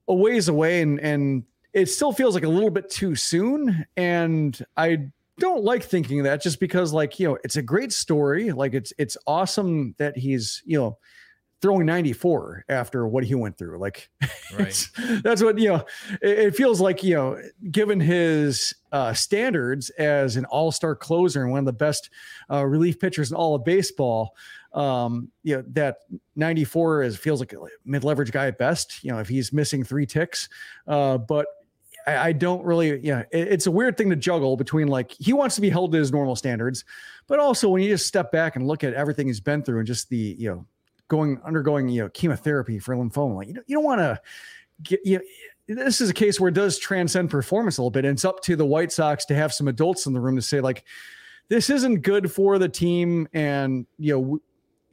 a 0.09 0.15
ways 0.15 0.49
away, 0.49 0.83
and 0.83 0.99
and 0.99 1.45
it 1.73 1.87
still 1.87 2.13
feels 2.13 2.35
like 2.35 2.45
a 2.45 2.49
little 2.49 2.71
bit 2.71 2.91
too 2.91 3.15
soon. 3.15 3.87
And 3.97 4.61
I 4.77 5.07
don't 5.39 5.63
like 5.63 5.85
thinking 5.85 6.25
that 6.25 6.43
just 6.43 6.59
because 6.59 6.93
like 6.93 7.21
you 7.21 7.29
know 7.29 7.39
it's 7.45 7.57
a 7.57 7.63
great 7.63 7.93
story. 7.93 8.51
Like 8.51 8.75
it's 8.75 8.93
it's 8.99 9.17
awesome 9.29 9.95
that 9.99 10.19
he's 10.19 10.61
you 10.67 10.77
know 10.77 10.99
throwing 11.63 11.87
94 11.87 12.65
after 12.69 13.07
what 13.07 13.25
he 13.25 13.35
went 13.35 13.57
through. 13.57 13.79
Like 13.79 14.11
right. 14.59 14.89
that's 15.23 15.43
what, 15.43 15.59
you 15.59 15.69
know, 15.69 15.85
it, 16.23 16.39
it, 16.39 16.57
feels 16.57 16.81
like, 16.81 17.03
you 17.03 17.15
know, 17.15 17.41
given 17.71 17.99
his 17.99 18.75
uh, 18.93 19.15
standards 19.15 19.91
as 19.91 20.37
an 20.37 20.45
all-star 20.47 20.95
closer 20.95 21.43
and 21.43 21.51
one 21.51 21.61
of 21.61 21.65
the 21.65 21.73
best 21.73 22.11
uh, 22.51 22.65
relief 22.65 23.01
pitchers 23.01 23.31
in 23.31 23.37
all 23.37 23.55
of 23.55 23.65
baseball, 23.65 24.35
um, 24.75 25.31
you 25.43 25.57
know, 25.57 25.65
that 25.69 25.99
94 26.37 27.03
is 27.03 27.17
feels 27.17 27.41
like 27.41 27.53
a 27.55 27.59
mid-leverage 27.87 28.31
guy 28.31 28.47
at 28.47 28.59
best, 28.59 29.03
you 29.03 29.11
know, 29.11 29.19
if 29.19 29.29
he's 29.29 29.53
missing 29.53 29.83
three 29.83 30.05
ticks. 30.05 30.51
Uh, 30.87 31.17
but 31.17 31.47
I, 32.07 32.29
I 32.29 32.33
don't 32.33 32.63
really, 32.65 32.99
yeah, 33.01 33.21
it, 33.31 33.49
it's 33.49 33.67
a 33.67 33.71
weird 33.71 33.97
thing 33.97 34.11
to 34.11 34.17
juggle 34.17 34.57
between 34.57 34.89
like 34.89 35.13
he 35.13 35.33
wants 35.33 35.55
to 35.55 35.63
be 35.63 35.71
held 35.71 35.93
to 35.93 35.99
his 35.99 36.13
normal 36.13 36.37
standards, 36.37 36.85
but 37.27 37.39
also 37.39 37.71
when 37.71 37.83
you 37.83 37.89
just 37.89 38.07
step 38.07 38.31
back 38.31 38.57
and 38.57 38.67
look 38.67 38.85
at 38.85 38.93
everything 38.93 39.27
he's 39.27 39.41
been 39.41 39.63
through 39.63 39.79
and 39.79 39.87
just 39.87 40.11
the, 40.11 40.37
you 40.39 40.51
know, 40.51 40.67
going 41.09 41.41
undergoing 41.45 41.89
you 41.89 42.03
know 42.03 42.09
chemotherapy 42.09 42.79
for 42.79 42.95
lymphoma. 42.95 43.37
Like, 43.37 43.49
you 43.49 43.55
don't, 43.55 43.65
you 43.69 43.77
don't 43.77 43.85
want 43.85 44.01
to 44.01 44.21
get 44.83 45.01
you. 45.05 45.19
Know, 45.69 45.85
this 45.85 46.01
is 46.01 46.11
a 46.11 46.15
case 46.15 46.39
where 46.39 46.49
it 46.49 46.55
does 46.55 46.79
transcend 46.79 47.29
performance 47.29 47.79
a 47.79 47.83
little 47.83 47.91
bit. 47.91 48.05
And 48.05 48.15
it's 48.15 48.25
up 48.25 48.41
to 48.43 48.55
the 48.55 48.65
White 48.65 48.93
Sox 48.93 49.25
to 49.27 49.35
have 49.35 49.53
some 49.53 49.67
adults 49.67 50.07
in 50.07 50.13
the 50.13 50.21
room 50.21 50.37
to 50.37 50.43
say 50.43 50.61
like, 50.61 50.85
this 51.49 51.71
isn't 51.71 52.03
good 52.03 52.31
for 52.31 52.59
the 52.59 52.69
team, 52.69 53.29
and 53.33 53.87
you 53.99 54.13
know 54.13 54.41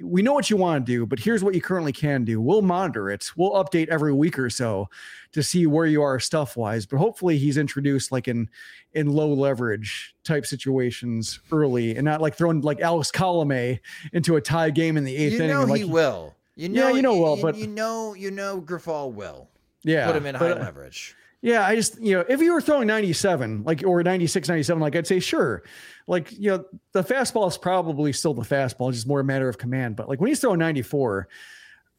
we 0.04 0.22
know 0.22 0.34
what 0.34 0.50
you 0.50 0.58
want 0.58 0.86
to 0.86 0.92
do, 0.92 1.06
but 1.06 1.20
here's 1.20 1.44
what 1.44 1.56
you 1.56 1.62
currently 1.62 1.94
can 1.94 2.26
do. 2.26 2.42
We'll 2.42 2.62
monitor 2.62 3.10
it. 3.10 3.32
We'll 3.36 3.52
update 3.52 3.88
every 3.88 4.14
week 4.14 4.38
or 4.38 4.50
so 4.50 4.90
to 5.32 5.42
see 5.42 5.66
where 5.66 5.86
you 5.86 6.02
are 6.02 6.20
stuff 6.20 6.58
wise. 6.58 6.86
But 6.86 6.98
hopefully 6.98 7.38
he's 7.38 7.58
introduced 7.58 8.12
like 8.12 8.28
in 8.28 8.50
in 8.94 9.08
low 9.08 9.34
leverage 9.34 10.14
type 10.24 10.46
situations 10.46 11.40
early 11.52 11.96
and 11.96 12.06
not 12.06 12.22
like 12.22 12.36
throwing 12.36 12.62
like 12.62 12.82
Alex 12.82 13.12
Colome 13.12 13.80
into 14.12 14.36
a 14.36 14.42
tie 14.42 14.70
game 14.70 14.98
in 14.98 15.04
the 15.04 15.16
eighth 15.16 15.34
you 15.34 15.40
inning. 15.40 15.50
Know 15.56 15.64
like, 15.64 15.80
he 15.80 15.86
will. 15.86 16.36
You 16.56 16.70
know, 16.70 16.90
yeah, 16.90 16.96
you 16.96 17.02
know 17.02 17.20
well, 17.20 17.36
you, 17.38 17.42
but 17.42 17.56
you 17.56 17.68
know, 17.68 18.14
you 18.14 18.30
know, 18.30 18.62
Grifol 18.62 19.12
will. 19.14 19.50
Yeah, 19.84 20.06
put 20.06 20.16
him 20.16 20.26
in 20.26 20.36
high 20.36 20.50
but, 20.50 20.58
uh, 20.60 20.66
leverage. 20.66 21.16
Yeah, 21.44 21.68
I 21.68 21.76
just, 21.76 22.02
you 22.02 22.14
know, 22.14 22.24
if 22.30 22.40
you 22.40 22.54
were 22.54 22.62
throwing 22.62 22.88
97, 22.88 23.64
like, 23.66 23.84
or 23.86 24.02
96, 24.02 24.48
97, 24.48 24.80
like, 24.82 24.96
I'd 24.96 25.06
say, 25.06 25.20
sure. 25.20 25.64
Like, 26.08 26.32
you 26.32 26.52
know, 26.52 26.64
the 26.94 27.04
fastball 27.04 27.50
is 27.50 27.58
probably 27.58 28.14
still 28.14 28.34
the 28.34 28.44
fastball, 28.44 28.88
it's 28.88 29.00
just 29.00 29.08
more 29.08 29.20
a 29.20 29.26
matter 29.26 29.50
of 29.50 29.58
command. 29.58 29.98
But 29.98 30.08
like 30.08 30.22
when 30.22 30.30
he's 30.30 30.40
throwing 30.40 30.60
94, 30.60 31.28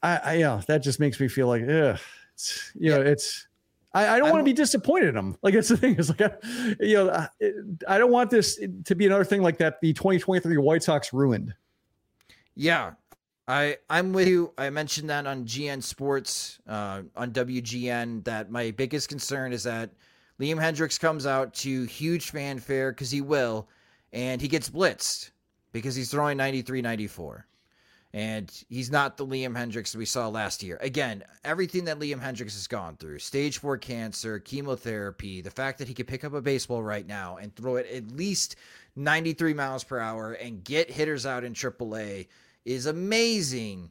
I, 0.03 0.17
I 0.17 0.35
yeah, 0.37 0.63
that 0.67 0.79
just 0.79 0.99
makes 0.99 1.21
me 1.21 1.29
feel 1.29 1.47
like, 1.47 1.61
ugh, 1.63 2.01
it's, 2.33 2.73
you 2.75 2.91
yeah. 2.91 2.97
know, 2.97 3.03
it's, 3.03 3.47
I, 3.93 4.17
I 4.17 4.19
don't 4.19 4.31
want 4.31 4.41
to 4.41 4.45
be 4.45 4.55
disappointed 4.55 5.11
in 5.11 5.17
him. 5.17 5.37
Like, 5.43 5.53
that's 5.53 5.69
the 5.69 5.77
thing 5.77 5.97
is 5.97 6.09
like, 6.09 6.23
I, 6.23 6.31
you 6.81 6.95
know, 6.95 7.11
I, 7.11 7.29
I 7.87 7.99
don't 7.99 8.11
want 8.11 8.31
this 8.31 8.59
to 8.87 8.95
be 8.95 9.05
another 9.05 9.25
thing 9.25 9.43
like 9.43 9.59
that 9.59 9.79
the 9.83 9.93
2023 9.93 10.57
White 10.57 10.83
Sox 10.83 11.13
ruined. 11.13 11.53
Yeah, 12.57 12.93
I 13.47 13.77
I'm 13.91 14.13
with 14.13 14.29
you. 14.29 14.53
I 14.57 14.71
mentioned 14.71 15.11
that 15.11 15.27
on 15.27 15.45
GN 15.45 15.83
Sports, 15.83 16.59
uh, 16.67 17.03
on 17.15 17.33
WGN, 17.33 18.25
that 18.25 18.51
my 18.51 18.71
biggest 18.71 19.09
concern 19.09 19.53
is 19.53 19.65
that 19.65 19.91
Liam 20.41 20.57
Hendriks 20.57 20.99
comes 20.99 21.27
out 21.27 21.53
to 21.55 21.85
huge 21.85 22.31
fanfare 22.31 22.91
because 22.93 23.11
he 23.11 23.21
will, 23.21 23.69
and 24.13 24.41
he 24.41 24.49
gets 24.49 24.71
blitzed 24.71 25.31
because 25.73 25.95
he's 25.95 26.11
throwing 26.11 26.39
93 26.39 26.81
94. 26.81 27.47
And 28.15 28.49
he's 28.69 28.93
not 28.93 29.17
the 29.17 29.27
Liam 29.27 29.57
Hendriks 29.57 29.91
that 29.91 29.99
we 29.99 30.05
saw 30.05 30.29
last 30.29 30.63
year. 30.63 30.79
Again, 30.81 31.25
everything 31.45 31.85
that 31.87 31.99
Liam 31.99 32.23
Hendriks 32.23 32.55
has 32.55 32.69
gone 32.69 32.97
through 32.97 33.19
stage 33.19 33.59
four 33.59 33.77
cancer, 33.77 34.39
chemotherapy, 34.39 35.41
the 35.41 35.51
fact 35.51 35.79
that 35.79 35.89
he 35.89 35.95
could 35.95 36.07
pick 36.07 36.23
up 36.23 36.33
a 36.33 36.41
baseball 36.41 36.81
right 36.81 37.07
now 37.07 37.39
and 37.39 37.55
throw 37.57 37.75
it 37.75 37.89
at 37.93 38.13
least 38.13 38.55
93 38.95 39.53
miles 39.53 39.83
per 39.83 39.99
hour 39.99 40.33
and 40.35 40.63
get 40.63 40.93
hitters 40.93 41.27
out 41.27 41.43
in 41.43 41.55
AAA 41.55 42.29
is 42.65 42.87
amazing. 42.87 43.91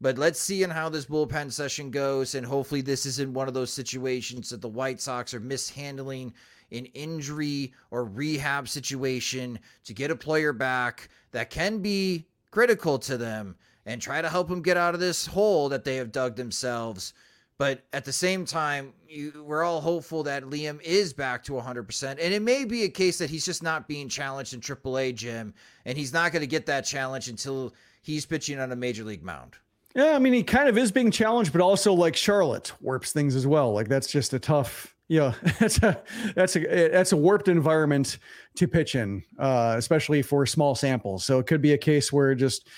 But 0.00 0.18
let's 0.18 0.40
see 0.40 0.62
in 0.64 0.70
how 0.70 0.88
this 0.88 1.06
bullpen 1.06 1.52
session 1.52 1.90
goes. 1.90 2.34
And 2.34 2.44
hopefully, 2.44 2.80
this 2.80 3.06
isn't 3.06 3.34
one 3.34 3.48
of 3.48 3.54
those 3.54 3.72
situations 3.72 4.50
that 4.50 4.60
the 4.60 4.68
White 4.68 5.00
Sox 5.00 5.32
are 5.32 5.40
mishandling 5.40 6.34
an 6.72 6.86
injury 6.86 7.72
or 7.90 8.04
rehab 8.04 8.68
situation 8.68 9.58
to 9.84 9.94
get 9.94 10.10
a 10.10 10.16
player 10.16 10.52
back 10.52 11.08
that 11.30 11.50
can 11.50 11.78
be 11.78 12.26
critical 12.50 12.98
to 12.98 13.16
them 13.16 13.56
and 13.86 14.00
try 14.00 14.22
to 14.22 14.28
help 14.28 14.48
them 14.48 14.62
get 14.62 14.76
out 14.76 14.94
of 14.94 15.00
this 15.00 15.26
hole 15.26 15.68
that 15.68 15.84
they 15.84 15.96
have 15.96 16.12
dug 16.12 16.36
themselves. 16.36 17.14
But 17.58 17.84
at 17.92 18.04
the 18.04 18.12
same 18.12 18.44
time, 18.44 18.92
you, 19.06 19.44
we're 19.46 19.62
all 19.62 19.80
hopeful 19.80 20.22
that 20.24 20.44
Liam 20.44 20.80
is 20.82 21.12
back 21.12 21.44
to 21.44 21.52
100%. 21.52 22.10
And 22.10 22.34
it 22.34 22.42
may 22.42 22.64
be 22.64 22.84
a 22.84 22.88
case 22.88 23.18
that 23.18 23.30
he's 23.30 23.44
just 23.44 23.62
not 23.62 23.86
being 23.86 24.08
challenged 24.08 24.54
in 24.54 24.60
AAA, 24.60 25.14
Jim, 25.14 25.54
and 25.84 25.96
he's 25.96 26.12
not 26.12 26.32
going 26.32 26.40
to 26.40 26.46
get 26.48 26.66
that 26.66 26.84
challenge 26.84 27.28
until 27.28 27.72
he's 28.02 28.26
pitching 28.26 28.58
on 28.58 28.72
a 28.72 28.76
major 28.76 29.04
league 29.04 29.22
mound. 29.22 29.56
Yeah, 29.94 30.12
I 30.12 30.18
mean, 30.18 30.32
he 30.32 30.42
kind 30.42 30.68
of 30.68 30.78
is 30.78 30.90
being 30.90 31.10
challenged, 31.10 31.52
but 31.52 31.60
also 31.60 31.92
like 31.92 32.16
Charlotte 32.16 32.72
warps 32.80 33.12
things 33.12 33.36
as 33.36 33.46
well. 33.46 33.72
Like 33.72 33.88
that's 33.88 34.10
just 34.10 34.32
a 34.32 34.38
tough, 34.38 34.94
yeah, 35.08 35.34
that's 35.60 35.82
a 35.82 36.02
that's 36.34 36.56
a 36.56 36.88
that's 36.88 37.12
a 37.12 37.16
warped 37.16 37.48
environment 37.48 38.18
to 38.56 38.66
pitch 38.66 38.94
in, 38.94 39.22
uh, 39.38 39.74
especially 39.76 40.22
for 40.22 40.46
small 40.46 40.74
samples. 40.74 41.24
So 41.24 41.38
it 41.38 41.46
could 41.46 41.60
be 41.60 41.74
a 41.74 41.78
case 41.78 42.12
where 42.12 42.34
just 42.34 42.68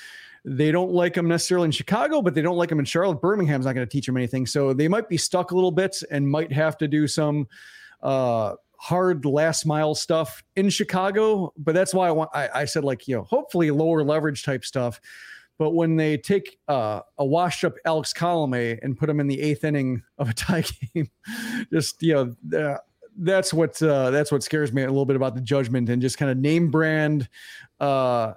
they 0.45 0.73
don't 0.73 0.91
like 0.91 1.17
him 1.17 1.29
necessarily 1.29 1.67
in 1.67 1.73
Chicago, 1.73 2.21
but 2.21 2.35
they 2.35 2.43
don't 2.43 2.57
like 2.57 2.71
him 2.71 2.81
in 2.81 2.85
Charlotte. 2.85 3.21
Birmingham's 3.21 3.65
not 3.65 3.75
going 3.75 3.87
to 3.87 3.91
teach 3.91 4.09
him 4.09 4.17
anything, 4.17 4.45
so 4.45 4.73
they 4.73 4.89
might 4.89 5.09
be 5.09 5.17
stuck 5.17 5.53
a 5.53 5.55
little 5.55 5.71
bit 5.71 5.97
and 6.11 6.29
might 6.29 6.53
have 6.53 6.77
to 6.79 6.89
do 6.89 7.07
some 7.07 7.47
uh, 8.03 8.55
hard 8.85 9.25
last 9.25 9.65
mile 9.65 9.95
stuff 9.95 10.43
in 10.57 10.69
Chicago. 10.71 11.53
But 11.57 11.75
that's 11.75 11.95
why 11.95 12.09
I 12.09 12.11
want 12.11 12.31
I, 12.35 12.49
I 12.55 12.65
said 12.67 12.85
like 12.85 13.09
you 13.09 13.17
know 13.17 13.23
hopefully 13.23 13.71
lower 13.71 14.03
leverage 14.05 14.45
type 14.45 14.65
stuff 14.65 15.01
but 15.59 15.71
when 15.71 15.97
they 15.97 16.17
take 16.17 16.59
uh, 16.67 17.01
a 17.19 17.25
washed 17.25 17.65
up 17.65 17.75
Alex 17.85 18.13
Colome 18.13 18.79
and 18.83 18.97
put 18.97 19.09
him 19.09 19.21
in 19.21 19.29
the 19.29 19.41
eighth 19.41 19.65
inning 19.65 20.03
of 20.19 20.29
a 20.29 20.35
tie 20.35 20.65
game, 20.95 21.09
just 21.73 22.03
you 22.03 22.35
know, 22.53 22.59
uh, 22.59 22.79
that's 23.17 23.55
what 23.55 23.81
uh, 23.81 24.11
that's 24.11 24.33
what 24.33 24.43
scares 24.43 24.73
me 24.73 24.83
a 24.83 24.89
little 24.89 25.07
bit 25.07 25.17
about 25.17 25.35
the 25.35 25.41
judgment 25.41 25.89
and 25.89 26.03
just 26.03 26.19
kind 26.19 26.31
of 26.31 26.39
name 26.39 26.71
brand. 26.71 27.29
Uh, 27.79 28.35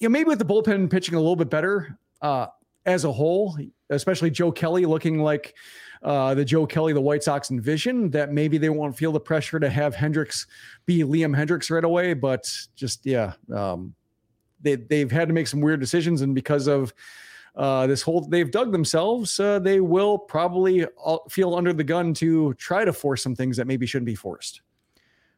you 0.00 0.08
know, 0.08 0.12
maybe 0.12 0.28
with 0.28 0.40
the 0.40 0.44
bullpen 0.44 0.90
pitching 0.90 1.14
a 1.14 1.20
little 1.20 1.36
bit 1.36 1.50
better 1.50 1.98
uh, 2.20 2.48
as 2.84 3.04
a 3.04 3.12
whole, 3.12 3.56
especially 3.90 4.30
Joe 4.30 4.50
Kelly 4.50 4.86
looking 4.86 5.20
like 5.20 5.54
uh, 6.02 6.34
the 6.34 6.44
Joe 6.44 6.66
Kelly 6.66 6.92
the 6.92 7.00
White 7.00 7.22
Sox 7.22 7.50
envision. 7.50 8.10
That 8.10 8.32
maybe 8.32 8.58
they 8.58 8.68
won't 8.68 8.96
feel 8.96 9.12
the 9.12 9.20
pressure 9.20 9.58
to 9.60 9.68
have 9.68 9.94
Hendriks 9.94 10.46
be 10.86 11.00
Liam 11.00 11.36
Hendriks 11.36 11.70
right 11.70 11.84
away, 11.84 12.14
but 12.14 12.50
just 12.74 13.04
yeah. 13.06 13.32
Um, 13.54 13.94
they 14.60 14.76
they've 14.76 15.10
had 15.10 15.28
to 15.28 15.34
make 15.34 15.46
some 15.46 15.60
weird 15.60 15.80
decisions, 15.80 16.22
and 16.22 16.34
because 16.34 16.66
of 16.66 16.92
uh, 17.54 17.86
this 17.86 18.02
whole 18.02 18.20
they've 18.22 18.50
dug 18.50 18.72
themselves, 18.72 19.38
uh, 19.40 19.58
they 19.58 19.80
will 19.80 20.18
probably 20.18 20.86
feel 21.30 21.54
under 21.54 21.72
the 21.72 21.84
gun 21.84 22.12
to 22.14 22.54
try 22.54 22.84
to 22.84 22.92
force 22.92 23.22
some 23.22 23.34
things 23.34 23.56
that 23.56 23.66
maybe 23.66 23.86
shouldn't 23.86 24.06
be 24.06 24.14
forced. 24.14 24.60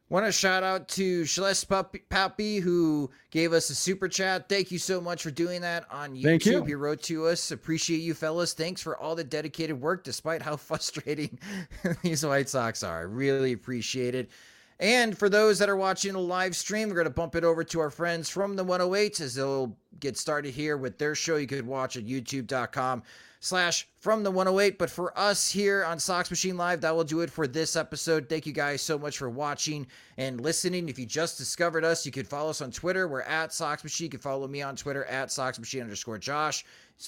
Want 0.09 0.25
to 0.25 0.31
shout 0.31 0.63
out 0.63 0.87
to 0.89 1.23
Shelest 1.23 1.69
Pappy 2.09 2.57
who 2.57 3.11
gave 3.29 3.53
us 3.53 3.69
a 3.69 3.75
super 3.75 4.07
chat. 4.07 4.49
Thank 4.49 4.71
you 4.71 4.79
so 4.79 4.99
much 4.99 5.21
for 5.21 5.29
doing 5.29 5.61
that 5.61 5.85
on 5.91 6.15
YouTube. 6.15 6.23
Thank 6.23 6.45
you. 6.47 6.63
He 6.63 6.73
wrote 6.73 7.03
to 7.03 7.27
us. 7.27 7.51
Appreciate 7.51 7.99
you, 7.99 8.15
fellas. 8.15 8.53
Thanks 8.53 8.81
for 8.81 8.97
all 8.97 9.13
the 9.13 9.23
dedicated 9.23 9.79
work, 9.79 10.03
despite 10.03 10.41
how 10.41 10.55
frustrating 10.57 11.37
these 12.01 12.25
White 12.25 12.49
Sox 12.49 12.81
are. 12.81 12.97
I 12.97 13.01
really 13.01 13.53
appreciate 13.53 14.15
it. 14.15 14.31
And 14.79 15.15
for 15.15 15.29
those 15.29 15.59
that 15.59 15.69
are 15.69 15.75
watching 15.75 16.13
the 16.13 16.19
live 16.19 16.55
stream, 16.55 16.89
we're 16.89 16.95
going 16.95 17.05
to 17.05 17.11
bump 17.11 17.35
it 17.35 17.43
over 17.43 17.63
to 17.65 17.79
our 17.79 17.91
friends 17.91 18.29
from 18.29 18.55
the 18.55 18.65
108s 18.65 19.21
as 19.21 19.35
they'll 19.35 19.77
get 19.99 20.17
started 20.17 20.53
here 20.53 20.77
with 20.77 20.97
their 20.97 21.13
show. 21.13 21.35
You 21.35 21.47
could 21.47 21.67
watch 21.67 21.97
at 21.97 22.05
youtube.com 22.05 23.03
slash 23.41 23.87
from 23.99 24.23
the 24.23 24.31
108. 24.31 24.77
But 24.77 24.89
for 24.89 25.17
us 25.17 25.51
here 25.51 25.83
on 25.85 25.99
Sox 25.99 26.29
Machine 26.29 26.57
Live, 26.57 26.81
that 26.81 26.95
will 26.95 27.03
do 27.03 27.21
it 27.21 27.29
for 27.29 27.47
this 27.47 27.75
episode. 27.75 28.27
Thank 28.27 28.45
you 28.45 28.53
guys 28.53 28.81
so 28.81 28.97
much 28.97 29.17
for 29.17 29.29
watching 29.29 29.85
and 30.17 30.41
listening. 30.41 30.89
If 30.89 30.97
you 30.97 31.05
just 31.05 31.37
discovered 31.37 31.83
us, 31.83 32.05
you 32.05 32.11
can 32.11 32.25
follow 32.25 32.49
us 32.49 32.61
on 32.61 32.71
Twitter. 32.71 33.07
We're 33.07 33.21
at 33.21 33.53
Sox 33.53 33.83
Machine. 33.83 34.05
You 34.05 34.11
can 34.11 34.19
follow 34.19 34.47
me 34.47 34.61
on 34.61 34.75
Twitter 34.75 35.05
at 35.05 35.31
Sox 35.31 35.59
Machine 35.59 35.81
underscore 35.81 36.17
Josh. 36.17 36.65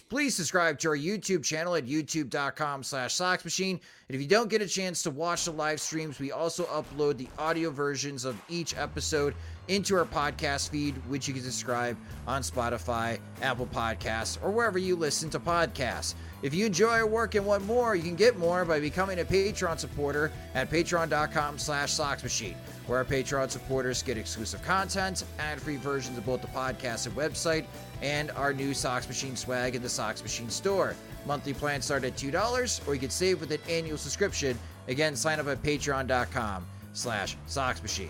Please 0.07 0.33
subscribe 0.33 0.79
to 0.79 0.87
our 0.87 0.95
YouTube 0.95 1.43
channel 1.43 1.75
at 1.75 1.85
youtube.com 1.85 2.81
slash 2.81 3.13
Sox 3.13 3.43
Machine. 3.43 3.77
And 4.07 4.15
if 4.15 4.21
you 4.21 4.27
don't 4.27 4.49
get 4.49 4.61
a 4.61 4.67
chance 4.67 5.03
to 5.03 5.09
watch 5.09 5.43
the 5.43 5.51
live 5.51 5.81
streams, 5.81 6.17
we 6.17 6.31
also 6.31 6.63
upload 6.65 7.17
the 7.17 7.27
audio 7.37 7.69
versions 7.71 8.23
of 8.23 8.41
each 8.47 8.73
episode 8.77 9.35
into 9.67 9.97
our 9.97 10.05
podcast 10.05 10.69
feed, 10.69 10.95
which 11.09 11.27
you 11.27 11.33
can 11.33 11.43
subscribe 11.43 11.97
on 12.25 12.41
Spotify, 12.41 13.19
Apple 13.41 13.67
Podcasts, 13.67 14.41
or 14.41 14.51
wherever 14.51 14.77
you 14.77 14.95
listen 14.95 15.29
to 15.29 15.41
podcasts. 15.41 16.15
If 16.41 16.55
you 16.55 16.65
enjoy 16.65 16.89
our 16.89 17.07
work 17.07 17.35
and 17.35 17.45
want 17.45 17.65
more, 17.65 17.95
you 17.95 18.01
can 18.01 18.15
get 18.15 18.37
more 18.37 18.65
by 18.65 18.79
becoming 18.79 19.19
a 19.19 19.25
Patreon 19.25 19.79
supporter 19.79 20.31
at 20.55 20.71
patreon.com 20.71 21.59
slash 21.59 21.93
soxmachine, 21.93 22.55
where 22.87 22.97
our 22.97 23.05
Patreon 23.05 23.51
supporters 23.51 24.01
get 24.01 24.17
exclusive 24.17 24.63
content, 24.63 25.23
ad-free 25.37 25.77
versions 25.77 26.17
of 26.17 26.25
both 26.25 26.41
the 26.41 26.47
podcast 26.47 27.05
and 27.05 27.15
website, 27.15 27.65
and 28.01 28.31
our 28.31 28.53
new 28.53 28.73
Sox 28.73 29.07
Machine 29.07 29.35
swag 29.35 29.75
in 29.75 29.83
the 29.83 29.89
Sox 29.89 30.23
Machine 30.23 30.49
store. 30.49 30.95
Monthly 31.27 31.53
plans 31.53 31.85
start 31.85 32.03
at 32.03 32.15
$2, 32.15 32.87
or 32.87 32.93
you 32.95 32.99
can 32.99 33.11
save 33.11 33.39
with 33.39 33.51
an 33.51 33.59
annual 33.69 33.97
subscription. 33.97 34.57
Again, 34.87 35.15
sign 35.15 35.39
up 35.39 35.47
at 35.47 35.61
patreon.com 35.61 36.65
slash 36.93 37.37
soxmachine. 37.47 38.09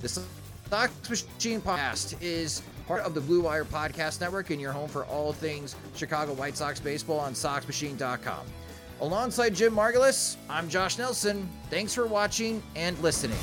The 0.00 0.08
Sox 0.08 1.08
Machine 1.08 1.60
podcast 1.60 2.20
is 2.20 2.62
part 2.90 3.04
of 3.04 3.14
the 3.14 3.20
Blue 3.20 3.42
Wire 3.42 3.64
Podcast 3.64 4.20
Network 4.20 4.50
and 4.50 4.60
your 4.60 4.72
home 4.72 4.88
for 4.88 5.04
all 5.04 5.32
things 5.32 5.76
Chicago 5.94 6.32
White 6.32 6.56
Sox 6.56 6.80
baseball 6.80 7.20
on 7.20 7.34
SoxMachine.com. 7.34 8.44
Alongside 9.00 9.54
Jim 9.54 9.72
Margalus, 9.72 10.34
I'm 10.48 10.68
Josh 10.68 10.98
Nelson. 10.98 11.48
Thanks 11.70 11.94
for 11.94 12.08
watching 12.08 12.60
and 12.74 12.98
listening. 12.98 13.38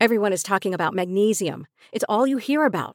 Everyone 0.00 0.32
is 0.32 0.44
talking 0.44 0.72
about 0.72 0.94
magnesium. 0.94 1.66
It's 1.90 2.04
all 2.08 2.24
you 2.24 2.36
hear 2.36 2.64
about. 2.64 2.94